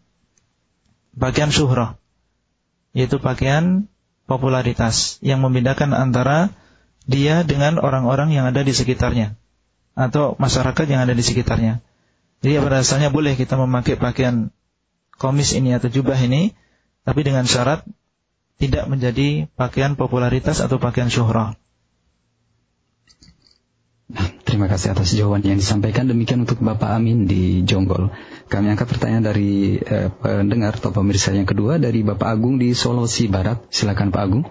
[1.14, 2.00] pakaian syuhrah,
[2.96, 3.92] yaitu pakaian
[4.30, 6.52] popularitas yang membedakan antara
[7.08, 9.40] dia dengan orang-orang yang ada di sekitarnya
[9.98, 11.82] atau masyarakat yang ada di sekitarnya.
[12.46, 14.54] Jadi pada dasarnya boleh kita memakai pakaian
[15.18, 16.54] komis ini atau jubah ini,
[17.02, 17.82] tapi dengan syarat
[18.62, 21.58] tidak menjadi pakaian popularitas atau pakaian syuhrah.
[24.08, 26.08] Nah, Terima kasih atas jawaban yang disampaikan.
[26.08, 28.16] Demikian untuk Bapak Amin di Jonggol.
[28.48, 33.28] Kami angkat pertanyaan dari eh, pendengar atau pemirsa yang kedua dari Bapak Agung di Sulawesi
[33.28, 33.68] Barat.
[33.68, 34.48] Silakan Pak Agung.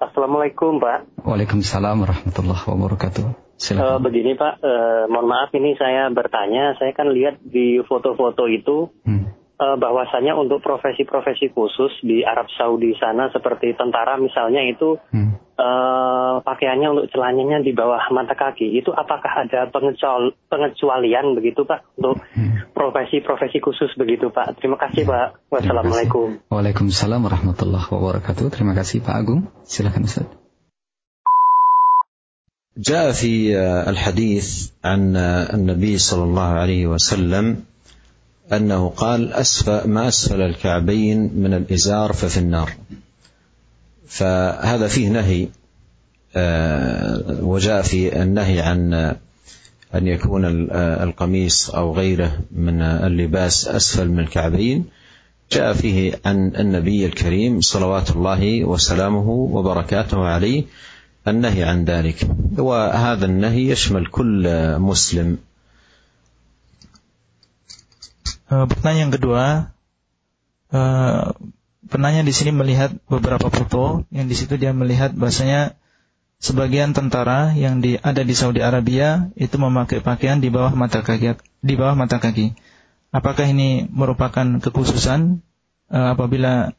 [0.00, 1.20] Assalamualaikum Pak.
[1.20, 3.43] Waalaikumsalam warahmatullahi wabarakatuh.
[3.54, 4.02] Silakan.
[4.02, 9.30] begini Pak, eh, mohon maaf ini saya bertanya, saya kan lihat di foto-foto itu Hmm.
[9.54, 15.38] eh, bahwasanya untuk profesi-profesi khusus di Arab Saudi sana seperti tentara misalnya itu Hmm.
[15.54, 18.74] eh, pakaiannya untuk celananya di bawah mata kaki.
[18.74, 22.66] Itu apakah ada pengecual- pengecualian begitu Pak untuk Hmm.
[22.74, 24.58] profesi-profesi khusus begitu Pak?
[24.58, 25.46] Terima kasih Pak.
[25.54, 26.42] Wassalamualaikum.
[26.50, 28.50] Waalaikumsalam warahmatullahi wabarakatuh.
[28.50, 29.46] Terima kasih Pak Agung.
[29.62, 30.26] Silakan Ustaz.
[32.78, 33.58] جاء في
[33.88, 37.56] الحديث عن النبي صلى الله عليه وسلم
[38.52, 42.70] أنه قال أسفل ما أسفل الكعبين من الإزار ففي النار.
[44.06, 45.48] فهذا فيه نهي
[46.36, 48.94] آه، وجاء في النهي عن
[49.94, 50.70] أن يكون ال-
[51.02, 54.84] القميص أو غيره من اللباس أسفل من الكعبين.
[55.52, 60.64] جاء فيه عن النبي الكريم صلوات الله وسلامه وبركاته عليه
[61.27, 62.25] النهي عن ذلك
[62.57, 64.43] وهذا النهي يشمل كل
[64.79, 65.37] مسلم
[68.49, 69.45] Eh, pertanyaan yang kedua,
[70.73, 71.25] eh,
[71.85, 75.77] penanya di sini melihat beberapa foto yang di situ dia melihat bahasanya
[76.41, 81.37] sebagian tentara yang di, ada di Saudi Arabia itu memakai pakaian di bawah mata kaki
[81.61, 82.57] di bawah mata kaki.
[83.13, 85.45] Apakah ini merupakan kekhususan
[85.93, 86.73] eh, apabila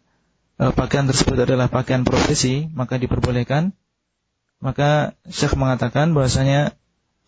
[0.58, 3.78] eh, pakaian tersebut adalah pakaian profesi maka diperbolehkan?
[4.65, 6.73] Maka Syekh mengatakan bahwasanya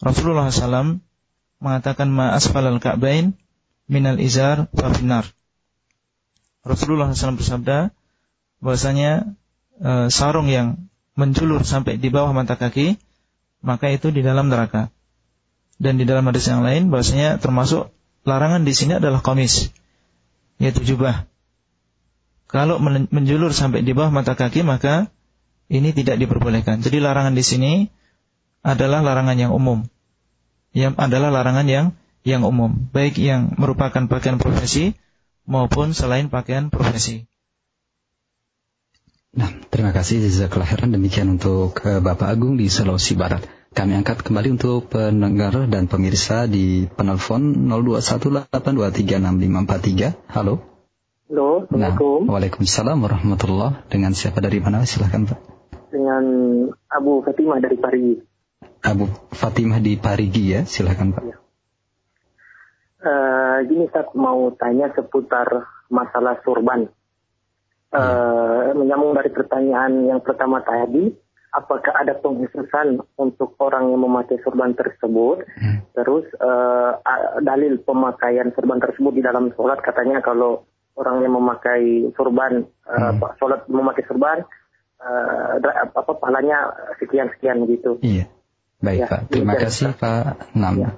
[0.01, 0.97] Rasulullah SAW
[1.61, 3.37] mengatakan ma asfalal ka'bain
[3.85, 5.29] minal izar fafinar.
[6.65, 7.93] Rasulullah SAW bersabda
[8.57, 9.37] bahwasanya
[9.77, 12.97] e, sarung yang menjulur sampai di bawah mata kaki
[13.61, 14.89] maka itu di dalam neraka.
[15.77, 17.93] Dan di dalam hadis yang lain bahwasanya termasuk
[18.25, 19.69] larangan di sini adalah komis,
[20.57, 21.29] yaitu jubah.
[22.49, 25.13] Kalau menjulur sampai di bawah mata kaki maka
[25.67, 26.79] ini tidak diperbolehkan.
[26.79, 27.71] Jadi larangan di sini
[28.63, 29.83] adalah larangan yang umum.
[30.75, 31.95] Yang adalah larangan yang
[32.27, 34.99] yang umum, baik yang merupakan pakaian profesi
[35.47, 37.23] maupun selain pakaian profesi.
[39.31, 43.47] Nah, terima kasih jazakallah khairan demikian untuk uh, Bapak Agung di Sulawesi Barat.
[43.71, 50.33] Kami angkat kembali untuk pendengar dan pemirsa di penelpon 0218236543.
[50.33, 50.65] Halo.
[51.27, 52.25] Halo, Assalamualaikum.
[52.25, 53.85] Nah, Waalaikumsalam warahmatullah.
[53.91, 54.87] Dengan siapa dari mana?
[54.87, 55.56] Silahkan Pak.
[55.87, 56.23] Dengan
[56.91, 58.15] Abu Fatimah dari Parigi.
[58.83, 61.23] Abu Fatimah di Parigi ya, silahkan Pak.
[61.23, 61.37] Ya.
[62.97, 65.47] Uh, gini saya mau tanya seputar
[65.87, 66.89] masalah surban.
[67.87, 71.07] Uh, menyambung dari pertanyaan yang pertama tadi,
[71.55, 75.47] apakah ada pengkhususan untuk orang yang memakai sorban tersebut.
[75.55, 75.87] Hmm.
[75.95, 76.99] Terus uh,
[77.41, 83.23] dalil pemakaian sorban tersebut di dalam sholat katanya kalau orang yang memakai sorban, uh, hmm.
[83.39, 84.43] sholat memakai sorban,
[85.01, 85.57] uh,
[85.95, 87.97] apa pahalanya sekian sekian gitu.
[88.01, 88.25] Iya,
[88.81, 89.21] baik ya, Pak.
[89.31, 90.75] Terima kasih Pak Nam.
[90.83, 90.89] Ya.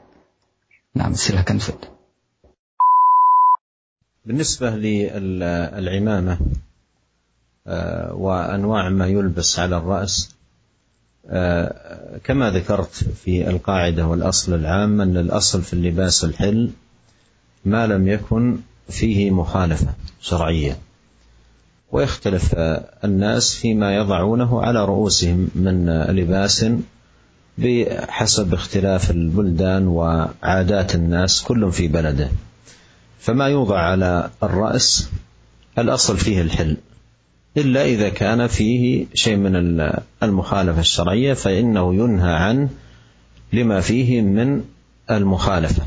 [0.95, 1.99] Nam, silakan Ustaz.
[4.29, 6.37] بالنسبة للعمامة
[8.13, 10.35] وأنواع ما يلبس على الرأس
[12.23, 16.69] كما ذكرت في القاعدة والأصل العام أن الأصل في اللباس الحل
[17.65, 18.57] ما لم يكن
[18.89, 20.77] فيه مخالفة شرعية
[21.91, 22.55] ويختلف
[23.03, 26.65] الناس فيما يضعونه على رؤوسهم من لباس
[27.57, 32.29] بحسب اختلاف البلدان وعادات الناس كل في بلده.
[33.19, 35.09] فما يوضع على الرأس
[35.77, 36.77] الأصل فيه الحل.
[37.57, 39.81] إلا إذا كان فيه شيء من
[40.23, 42.69] المخالفة الشرعية فإنه ينهى عنه
[43.53, 44.63] لما فيه من
[45.11, 45.83] المخالفة.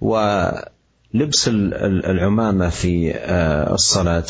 [0.00, 3.14] ولبس العمامة في
[3.74, 4.24] الصلاة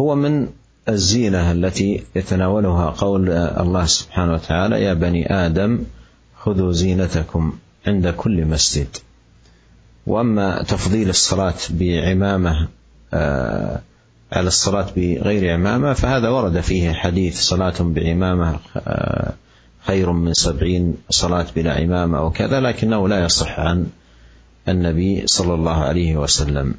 [0.00, 0.48] هو من
[0.88, 5.78] الزينة التي يتناولها قول الله سبحانه وتعالى يا بني آدم
[6.36, 7.52] خذوا زينتكم
[7.86, 8.88] عند كل مسجد.
[10.06, 12.68] وأما تفضيل الصلاة بعمامة
[14.32, 18.58] على الصلاة بغير عمامة فهذا ورد فيه حديث صلاة بعمامة
[19.86, 23.86] خير من سبعين صلاة بلا عمامة وكذا لكنه لا يصح عن
[24.68, 26.74] النبي صلى الله عليه وسلم.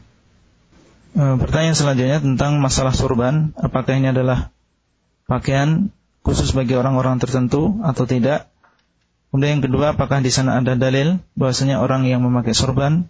[1.15, 4.51] Pertanyaan selanjutnya tentang masalah sorban, apakah ini adalah
[5.31, 5.87] pakaian
[6.27, 8.51] khusus bagi orang-orang tertentu atau tidak?
[9.31, 13.07] Kemudian yang kedua, apakah di sana ada dalil bahwasanya orang yang memakai sorban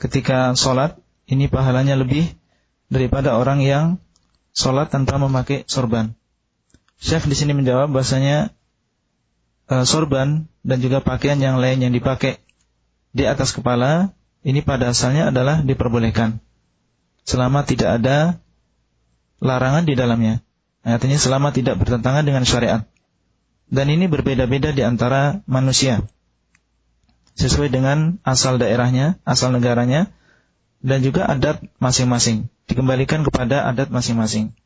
[0.00, 0.96] ketika sholat
[1.28, 2.32] ini pahalanya lebih
[2.88, 4.00] daripada orang yang
[4.56, 6.16] sholat tanpa memakai sorban.
[6.96, 8.56] Syekh di sini menjawab bahasanya
[9.68, 12.40] uh, sorban dan juga pakaian yang lain yang dipakai
[13.12, 14.16] di atas kepala
[14.48, 16.40] ini pada asalnya adalah diperbolehkan
[17.22, 18.42] selama tidak ada
[19.42, 20.42] larangan di dalamnya.
[20.82, 22.86] Artinya selama tidak bertentangan dengan syariat.
[23.72, 26.04] Dan ini berbeda-beda di antara manusia.
[27.38, 30.12] Sesuai dengan asal daerahnya, asal negaranya,
[30.84, 34.56] dan juga adat masing-masing dikembalikan kepada adat masing-masing.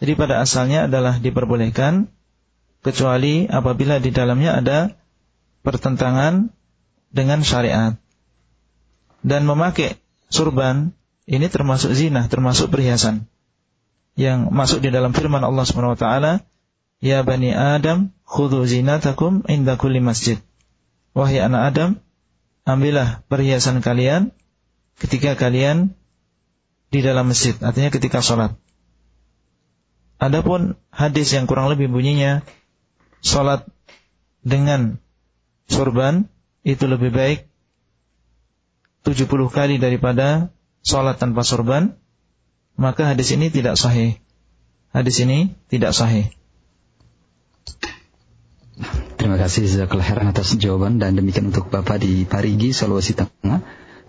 [0.00, 2.08] Jadi pada asalnya adalah diperbolehkan
[2.80, 4.78] kecuali apabila di dalamnya ada
[5.60, 6.54] pertentangan
[7.12, 7.98] dengan syariat.
[9.20, 10.00] Dan memakai
[10.32, 10.96] surban
[11.30, 13.30] ini termasuk zina, termasuk perhiasan.
[14.18, 16.32] Yang masuk di dalam firman Allah Subhanahu wa taala,
[16.98, 20.42] "Ya bani Adam, khudhu zinatakum inda kulli masjid."
[21.14, 21.90] Wahai anak Adam,
[22.66, 24.34] ambillah perhiasan kalian
[24.98, 25.94] ketika kalian
[26.90, 28.58] di dalam masjid, artinya ketika sholat.
[30.18, 32.42] Adapun hadis yang kurang lebih bunyinya,
[33.22, 33.64] sholat
[34.42, 34.98] dengan
[35.70, 36.26] sorban
[36.66, 37.46] itu lebih baik
[39.06, 40.52] 70 kali daripada
[40.84, 41.96] sholat tanpa sorban,
[42.76, 44.16] maka hadis ini tidak sahih.
[44.90, 46.32] Hadis ini tidak sahih.
[49.20, 53.60] Terima kasih Zakallah atas jawaban dan demikian untuk Bapak di Parigi, Sulawesi Tengah.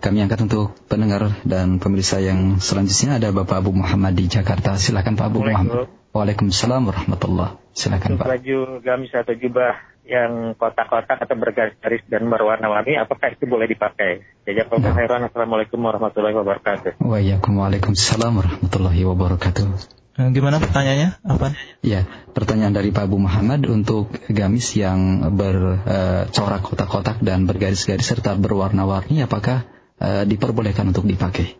[0.02, 4.74] Kami angkat untuk pendengar dan pemirsa yang selanjutnya ada Bapak Abu Muhammad di Jakarta.
[4.74, 5.86] Silakan Pak Abu Muhammad.
[6.10, 7.60] Waalaikumsalam warahmatullah.
[7.76, 8.26] Silakan Pak.
[8.26, 14.23] Baju gamis atau jubah yang kotak-kotak atau bergaris-garis dan berwarna-warni, apakah itu boleh dipakai?
[14.47, 14.95] Jazakallahu nah.
[14.95, 15.21] khairan.
[15.27, 17.03] Assalamualaikum warahmatullahi wabarakatuh.
[17.03, 19.65] Waalaikumsalam warahmatullahi wabarakatuh.
[20.17, 21.09] Eh, gimana pertanyaannya?
[21.27, 21.53] Apa?
[21.83, 28.33] Ya, pertanyaan dari Pak Abu Muhammad untuk gamis yang bercorak uh, kotak-kotak dan bergaris-garis serta
[28.39, 29.67] berwarna-warni, apakah
[30.01, 31.57] diperbolehkan untuk dipakai.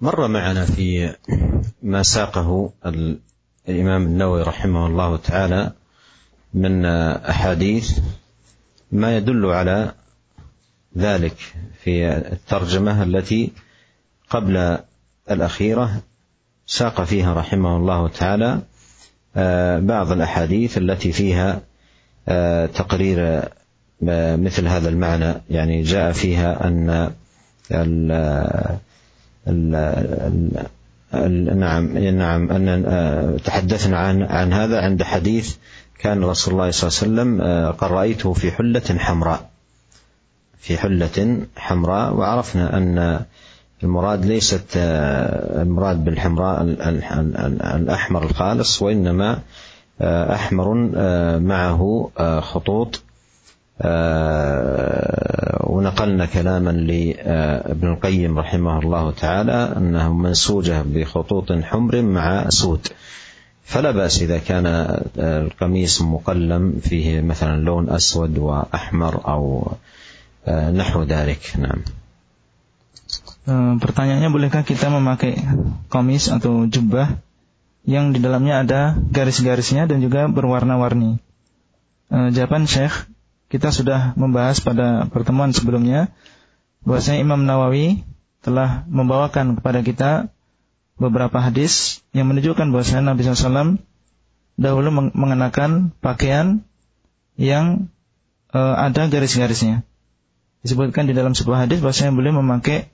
[0.00, 1.12] مر معنا في
[1.82, 2.72] ما ساقه
[3.68, 5.72] الإمام النووي رحمه الله تعالى
[6.55, 7.99] من أحاديث
[8.91, 9.91] ما يدل على
[10.97, 11.35] ذلك
[11.83, 13.51] في الترجمة التي
[14.29, 14.77] قبل
[15.31, 16.01] الأخيرة
[16.67, 18.61] ساق فيها رحمه الله تعالى
[19.87, 21.61] بعض الأحاديث التي فيها
[22.67, 23.41] تقرير
[24.37, 25.33] مثل هذا المعنى.
[25.49, 27.11] يعني جاء فيها أن
[27.71, 28.11] ال
[29.47, 29.75] ال
[31.13, 35.55] ال نعم نعم أن تحدثنا عن عن هذا عند حديث
[35.99, 37.41] كان رسول الله صلى الله عليه وسلم
[37.71, 39.49] قد رأيته في حلة حمراء.
[40.59, 43.19] في حلة حمراء وعرفنا أن
[43.83, 46.61] المراد ليست المراد بالحمراء
[47.75, 49.39] الأحمر الخالص وإنما
[50.01, 50.73] أحمر
[51.39, 52.09] معه
[52.41, 53.01] خطوط.
[55.63, 62.87] ونقلنا كلاما لابن القيم رحمه الله تعالى أنه منسوجة بخطوط حمر مع سود
[63.70, 64.66] فلا باس اذا كان
[65.16, 69.72] القميص مقلم فيه مثلا لون اسود واحمر او
[70.50, 71.82] نحو ذلك نعم
[73.80, 75.34] Pertanyaannya bolehkah kita memakai
[75.90, 77.18] komis atau jubah
[77.82, 81.18] yang di dalamnya ada garis-garisnya dan juga berwarna-warni?
[82.10, 83.10] Jawaban Syekh
[83.50, 86.14] kita sudah membahas pada pertemuan sebelumnya
[86.86, 88.06] bahwasanya Imam Nawawi
[88.46, 90.10] telah membawakan kepada kita
[90.95, 93.79] beberapa hadis yang menunjukkan bahwasanya Nabi SAW
[94.55, 96.63] dahulu mengenakan pakaian
[97.35, 97.91] yang
[98.55, 99.83] e, ada garis-garisnya.
[100.63, 102.89] Disebutkan di dalam sebuah hadis bahwasanya beliau memakai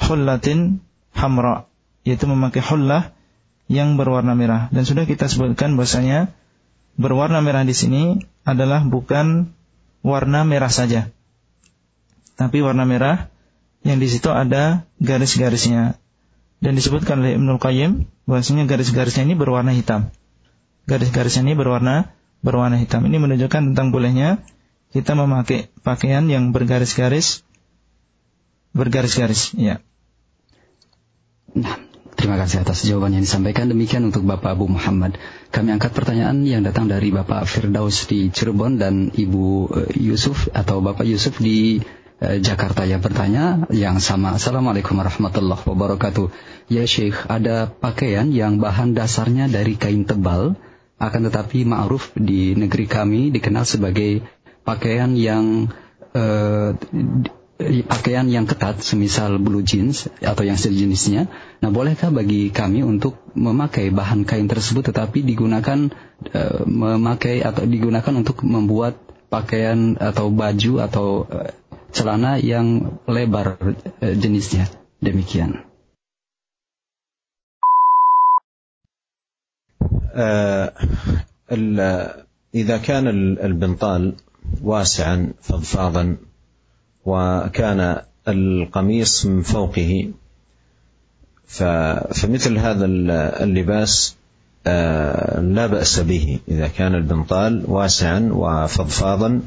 [0.00, 0.80] hullatin
[1.12, 1.68] hamra,
[2.02, 3.12] yaitu memakai hullah
[3.68, 4.72] yang berwarna merah.
[4.72, 6.32] Dan sudah kita sebutkan bahwasanya
[6.96, 9.52] berwarna merah di sini adalah bukan
[10.00, 11.12] warna merah saja.
[12.36, 13.28] Tapi warna merah
[13.84, 16.00] yang di situ ada garis-garisnya.
[16.60, 20.08] Dan disebutkan oleh Ibnul Qayyim bahwasanya garis-garisnya ini berwarna hitam.
[20.88, 23.04] Garis-garisnya ini berwarna berwarna hitam.
[23.04, 24.40] Ini menunjukkan tentang bolehnya
[24.94, 27.44] kita memakai pakaian yang bergaris-garis
[28.76, 29.80] bergaris-garis, ya.
[31.56, 31.80] Nah,
[32.16, 33.68] Terima kasih atas jawaban yang disampaikan.
[33.68, 35.20] Demikian untuk Bapak Abu Muhammad.
[35.52, 40.80] Kami angkat pertanyaan yang datang dari Bapak Firdaus di Cirebon dan Ibu eh, Yusuf atau
[40.80, 41.84] Bapak Yusuf di
[42.16, 44.40] Jakarta yang bertanya yang sama.
[44.40, 46.32] Assalamualaikum warahmatullahi wabarakatuh.
[46.72, 50.56] Ya Syekh, ada pakaian yang bahan dasarnya dari kain tebal,
[50.96, 54.24] akan tetapi ma'ruf di negeri kami dikenal sebagai
[54.64, 55.68] pakaian yang
[56.16, 56.72] uh,
[57.88, 61.28] pakaian yang ketat, semisal blue jeans atau yang sejenisnya.
[61.64, 65.88] Nah, bolehkah bagi kami untuk memakai bahan kain tersebut tetapi digunakan
[66.32, 69.00] e, memakai atau digunakan untuk membuat
[69.32, 71.38] pakaian atau baju atau e,
[71.92, 73.58] celana yang lebar
[74.00, 74.66] e, jenisnya?
[75.02, 75.66] Demikian.
[82.56, 84.02] إذا كان البنطال
[84.62, 86.16] واسعا فضفاضا
[87.04, 90.10] وكان القميص من فوقه
[91.46, 92.84] فمثل هذا
[93.44, 94.16] اللباس
[95.56, 99.40] لا بأس به إذا كان البنطال واسعا وفضفاضا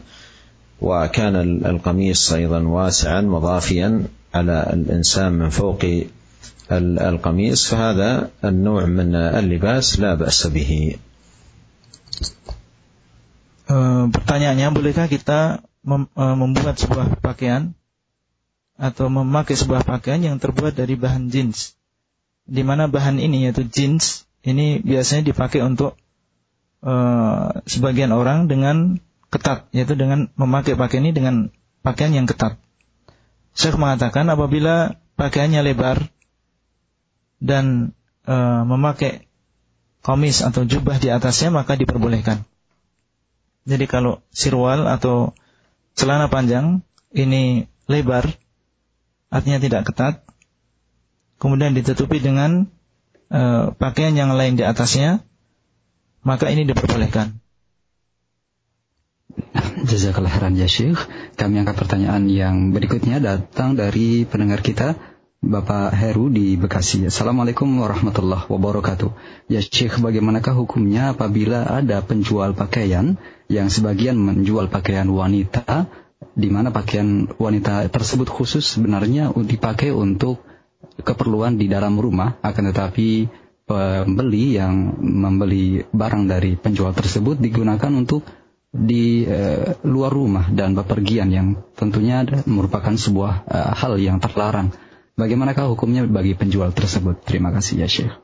[0.80, 4.04] وكان القميص أيضا واسعا مضافيا
[4.34, 5.80] على الإنسان من فوق
[6.72, 10.98] القميص فهذا النوع من اللباس لا بأس به.
[14.04, 17.72] Pertanyaannya, bolehkah kita mem, e, membuat sebuah pakaian
[18.76, 21.78] atau memakai sebuah pakaian yang terbuat dari bahan jeans.
[22.44, 25.96] Di mana bahan ini yaitu jeans ini biasanya dipakai untuk
[26.84, 31.35] uh, sebagian orang dengan ketat, yaitu dengan memakai pakaian ini dengan
[31.85, 32.57] pakaian yang ketat.
[33.53, 36.09] Syekh mengatakan apabila pakaiannya lebar
[37.39, 39.29] dan uh, memakai
[39.99, 42.45] komis atau jubah di atasnya maka diperbolehkan.
[43.67, 45.35] Jadi kalau sirwal atau
[45.93, 46.81] celana panjang
[47.13, 48.25] ini lebar,
[49.29, 50.25] artinya tidak ketat,
[51.37, 52.71] kemudian ditutupi dengan
[53.29, 55.21] uh, pakaian yang lain di atasnya,
[56.23, 57.37] maka ini diperbolehkan.
[59.89, 60.99] Jazakallah khairan ya Syekh.
[61.39, 64.99] Kami angkat pertanyaan yang berikutnya datang dari pendengar kita
[65.39, 67.07] Bapak Heru di Bekasi.
[67.07, 69.09] Assalamualaikum warahmatullahi wabarakatuh.
[69.47, 73.15] Ya Syekh, bagaimanakah hukumnya apabila ada penjual pakaian
[73.47, 75.87] yang sebagian menjual pakaian wanita,
[76.35, 80.43] di mana pakaian wanita tersebut khusus sebenarnya dipakai untuk
[80.99, 83.31] keperluan di dalam rumah, akan tetapi
[83.63, 88.27] pembeli yang membeli barang dari penjual tersebut digunakan untuk
[88.74, 94.74] di uh, luar rumah dan bepergian yang tentunya merupakan sebuah uh, hal yang terlarang.
[95.14, 97.22] Bagaimanakah hukumnya bagi penjual tersebut?
[97.22, 98.14] Terima kasih ya Syekh.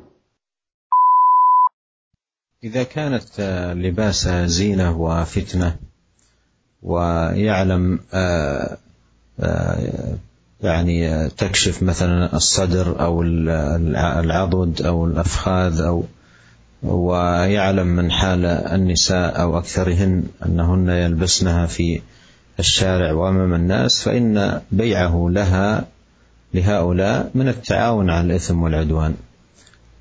[2.60, 3.40] إذا كانت
[3.72, 5.76] لباسها زينة وفتنة
[6.82, 7.98] ويعلم
[10.60, 16.04] يعني تكشف مثلا الصدر أو العضد أو الأفخاذ أو
[16.83, 22.01] ويعلم من حال النساء أو أكثرهن أنهن يلبسنها في
[22.59, 25.85] الشارع وأمام الناس فإن بيعه لها
[26.53, 29.15] لهؤلاء من التعاون على الإثم والعدوان.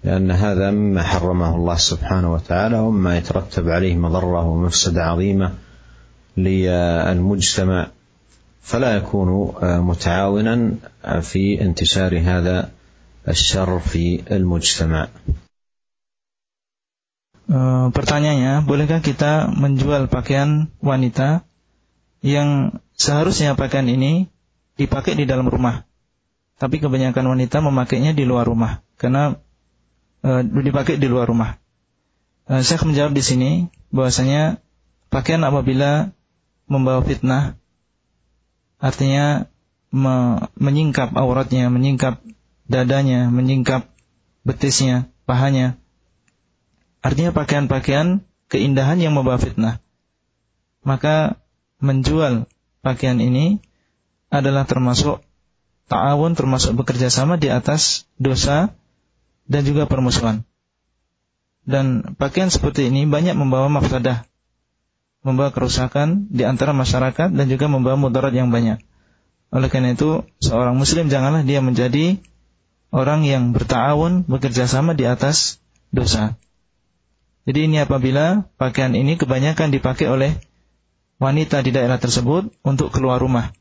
[0.05, 5.53] لأن هذا مما حرمه الله سبحانه وتعالى ومما يترتب عليه مضرة ومفسدة عظيمة
[6.37, 7.87] للمجتمع.
[8.62, 10.72] فلا يكون متعاونا
[11.20, 12.68] في انتشار هذا
[13.29, 15.09] الشر في المجتمع.
[17.92, 21.45] Pertanyaannya, bolehkah kita menjual pakaian wanita
[22.24, 24.32] yang seharusnya pakaian ini
[24.80, 25.84] dipakai di dalam rumah?
[26.57, 29.36] Tapi kebanyakan wanita memakainya di luar rumah karena
[30.24, 30.30] e,
[30.64, 31.61] dipakai di luar rumah.
[32.49, 33.51] E, saya akan menjawab di sini
[33.92, 34.62] bahwasanya
[35.12, 36.14] pakaian apabila
[36.70, 37.59] membawa fitnah
[38.80, 39.51] artinya
[39.92, 42.24] me, menyingkap auratnya, menyingkap
[42.66, 43.90] dadanya, menyingkap
[44.42, 45.76] betisnya, pahanya.
[47.05, 49.85] Artinya pakaian-pakaian keindahan yang membawa fitnah.
[50.81, 51.37] Maka
[51.85, 52.49] menjual
[52.81, 53.61] pakaian ini
[54.33, 55.21] adalah termasuk
[55.93, 58.73] ta'awun termasuk bekerja sama di atas dosa
[59.45, 60.49] dan juga permusuhan.
[61.65, 64.25] Dan pakaian seperti ini banyak membawa mafsadah,
[65.25, 68.81] membawa kerusakan di antara masyarakat dan juga membawa mudarat yang banyak.
[69.53, 72.21] Oleh karena itu, seorang muslim janganlah dia menjadi
[72.93, 76.37] orang yang bertawun, bekerja sama di atas dosa.
[77.45, 80.40] Jadi ini apabila pakaian ini kebanyakan dipakai oleh
[81.20, 83.53] wanita di daerah tersebut untuk keluar rumah.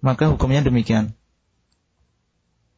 [0.00, 1.12] Maka hukumnya demikian.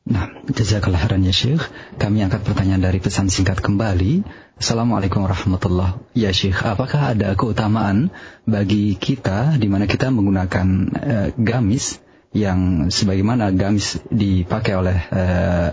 [0.03, 1.63] Nah, jazakallah khairan ya Syekh.
[1.95, 4.27] Kami angkat pertanyaan dari pesan singkat kembali.
[4.59, 8.11] Assalamualaikum warahmatullahi Ya Syekh, apakah ada keutamaan
[8.43, 12.03] bagi kita di mana kita menggunakan uh, gamis
[12.35, 15.71] yang sebagaimana gamis dipakai oleh uh,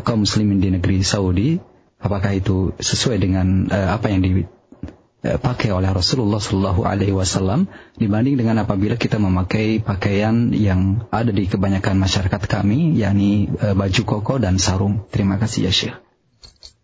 [0.00, 1.73] kaum muslimin di negeri Saudi?
[2.04, 4.44] Apakah itu sesuai dengan uh, apa yang di,
[5.24, 7.64] dipakai oleh Rasulullah Shallallahu Alaihi Wasallam
[7.96, 14.02] dibanding dengan apabila kita memakai pakaian yang ada di kebanyakan masyarakat kami, yakni e, baju
[14.04, 15.08] koko dan sarung.
[15.08, 15.96] Terima kasih ya Syekh.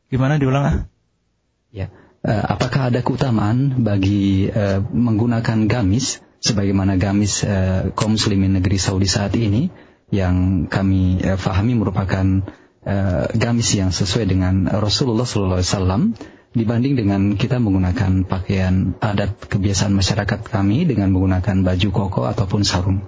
[0.08, 0.76] Gimana diulang ah?
[1.68, 1.92] Ya,
[2.24, 4.48] apakah ada keutamaan bagi
[4.90, 7.46] menggunakan gamis sebagaimana gamis
[7.94, 9.70] kaum muslimin negeri Saudi saat ini
[10.10, 12.42] yang kami fahami merupakan
[12.85, 12.95] e,
[13.35, 16.01] gamis yang sesuai dengan Rasulullah Shallallahu Alaihi Wasallam
[16.55, 23.01] dibanding dengan kita menggunakan pakaian adat kebiasaan masyarakat kami dengan menggunakan baju koko ataupun sarung.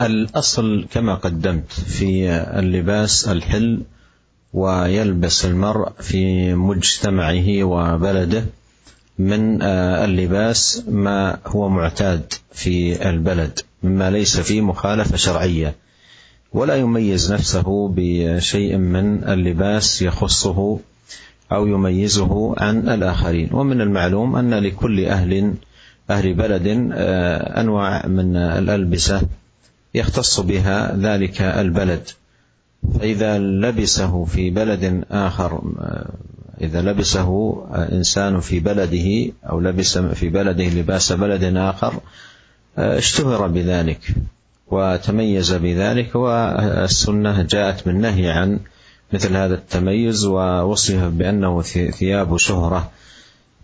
[0.00, 3.84] الأصل كما قدمت في اللباس الحل
[4.52, 8.44] ويلبس المرء في مجتمعه وبلده
[9.18, 15.74] من اللباس ما هو معتاد في البلد مما ليس فيه مخالفة شرعية
[16.53, 20.79] ولا يميز نفسه بشيء من اللباس يخصه
[21.51, 23.49] أو يميزه عن الآخرين.
[23.51, 25.53] ومن المعلوم أن لكل أهل
[26.09, 29.21] أهل بلد آه، أنواع من الألبسة
[29.95, 32.09] يختص بها ذلك البلد.
[32.99, 36.09] فإذا لبسه في بلد آخر آه،
[36.61, 41.93] إذا لبسه إنسان في بلده أو لبس في بلده لباس بلد آخر
[42.77, 44.15] آه، اشتهر بذلك.
[44.67, 48.59] وتميز بذلك والسنة جاءت بالنهي عن
[49.13, 51.61] مثل هذا التميز ووصف بأنه
[51.91, 52.91] ثياب شهرة.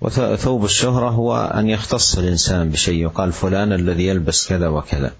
[0.01, 5.11] وثوب الشهرة هو أن يختص الإنسان بشيء يقال فلان الذي يلبس كذا وكذا.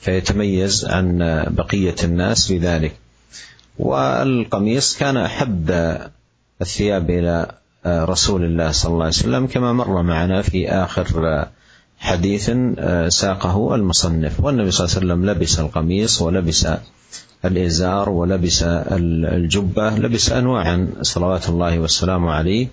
[0.00, 1.18] فيتميز عن
[1.50, 2.96] بقية الناس بذلك.
[3.78, 5.70] والقميص كان أحب
[6.60, 7.52] الثياب إلى
[7.86, 11.46] رسول الله صلى الله عليه وسلم كما مر معنا في آخر
[12.00, 12.50] حديث
[13.08, 14.40] ساقه المصنف.
[14.40, 16.68] والنبي صلى الله عليه وسلم لبس القميص ولبس
[17.44, 20.88] الإزار ولبس الجبة لبس أنواعا.
[21.02, 22.68] صلوات الله والسلام عليه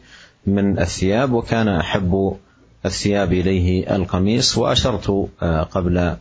[0.47, 2.37] من الثياب وكان أحب
[2.85, 5.27] الثياب إليه القميص وأشرت
[5.71, 6.15] قبل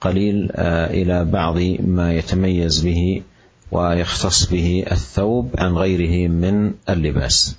[0.00, 0.50] قليل
[0.98, 3.22] إلى بعض ما يتميز به
[3.72, 7.56] ويختص به الثوب عن غيره من اللباس.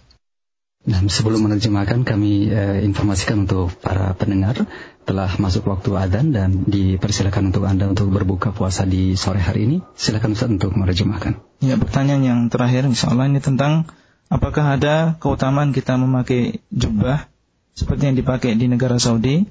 [0.85, 4.69] Nah, sebelum menerjemahkan kami uh, informasikan untuk para pendengar
[5.01, 9.77] telah masuk waktu adzan dan dipersilakan untuk Anda untuk berbuka puasa di sore hari ini.
[9.97, 11.41] Silakan Ustaz untuk menerjemahkan.
[11.65, 13.89] Ya, pertanyaan yang terakhir insya Allah ini tentang
[14.29, 17.33] apakah ada keutamaan kita memakai jubah
[17.73, 19.49] seperti yang dipakai di negara Saudi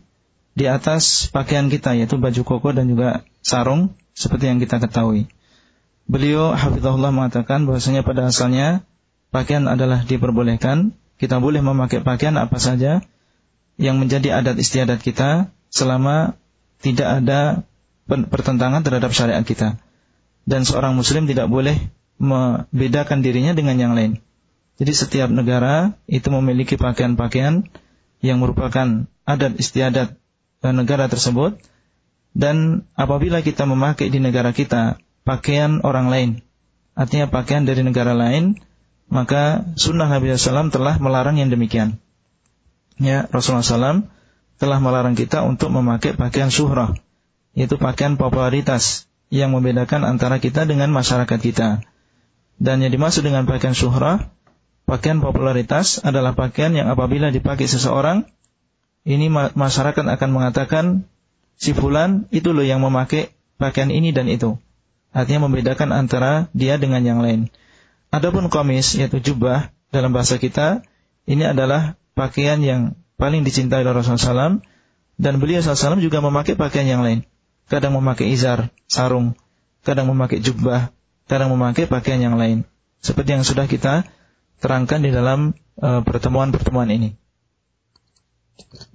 [0.54, 5.26] di atas pakaian kita yaitu baju koko dan juga sarung seperti yang kita ketahui.
[6.06, 8.86] Beliau hafizahullah mengatakan bahwasanya pada asalnya
[9.34, 13.02] pakaian adalah diperbolehkan kita boleh memakai pakaian apa saja
[13.78, 16.38] yang menjadi adat istiadat kita selama
[16.78, 17.64] tidak ada
[18.06, 19.80] pertentangan terhadap syariat kita.
[20.44, 21.78] Dan seorang muslim tidak boleh
[22.20, 24.20] membedakan dirinya dengan yang lain.
[24.76, 27.64] Jadi setiap negara itu memiliki pakaian-pakaian
[28.20, 30.18] yang merupakan adat istiadat
[30.64, 31.60] negara tersebut
[32.34, 36.30] dan apabila kita memakai di negara kita pakaian orang lain,
[36.98, 38.58] artinya pakaian dari negara lain,
[39.12, 42.00] maka sunnah Nabi SAW telah melarang yang demikian.
[42.96, 44.06] Ya, Rasulullah SAW
[44.56, 46.94] telah melarang kita untuk memakai pakaian syuhrah,
[47.52, 51.82] yaitu pakaian popularitas yang membedakan antara kita dengan masyarakat kita.
[52.54, 54.30] Dan yang dimaksud dengan pakaian syuhrah,
[54.86, 58.30] pakaian popularitas adalah pakaian yang apabila dipakai seseorang,
[59.04, 61.04] ini masyarakat akan mengatakan
[61.58, 64.56] si fulan itu loh yang memakai pakaian ini dan itu.
[65.14, 67.50] Artinya membedakan antara dia dengan yang lain.
[68.14, 70.86] Adapun komis yaitu jubah dalam bahasa kita
[71.26, 74.62] ini adalah pakaian yang paling dicintai oleh Rasulullah SAW
[75.18, 77.26] dan beliau SAW juga memakai pakaian yang lain.
[77.66, 79.34] Kadang memakai izar, sarung,
[79.82, 80.94] kadang memakai jubah,
[81.26, 82.62] kadang memakai pakaian yang lain.
[83.02, 84.06] Seperti yang sudah kita
[84.62, 87.18] terangkan di dalam uh, pertemuan-pertemuan uh, ini.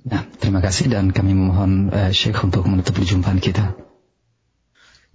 [0.07, 3.75] Nah, terima kasih dan kami memohon uh, Syekh untuk menutup perjumpaan kita.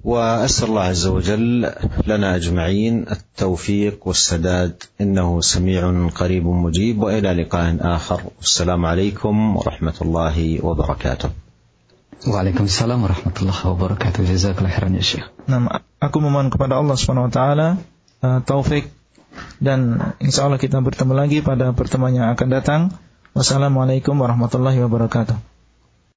[0.04, 1.72] واسال الله عز وجل
[2.08, 10.66] لنا اجمعين التوفيق والسداد انه سميع قريب مجيب والى لقاء اخر والسلام عليكم ورحمه الله
[10.66, 11.30] وبركاته.
[12.20, 14.28] Waalaikumsalam warahmatullahi wabarakatuh.
[14.28, 15.28] Jazakallah khairan ya Syekh.
[15.48, 17.68] Nah, aku memohon kepada Allah Subhanahu wa taala
[18.20, 18.92] uh, taufik
[19.64, 22.82] dan insya Allah kita bertemu lagi pada pertemuan yang akan datang.
[23.36, 25.53] Wassalamualaikum warahmatullahi wabarakatuh.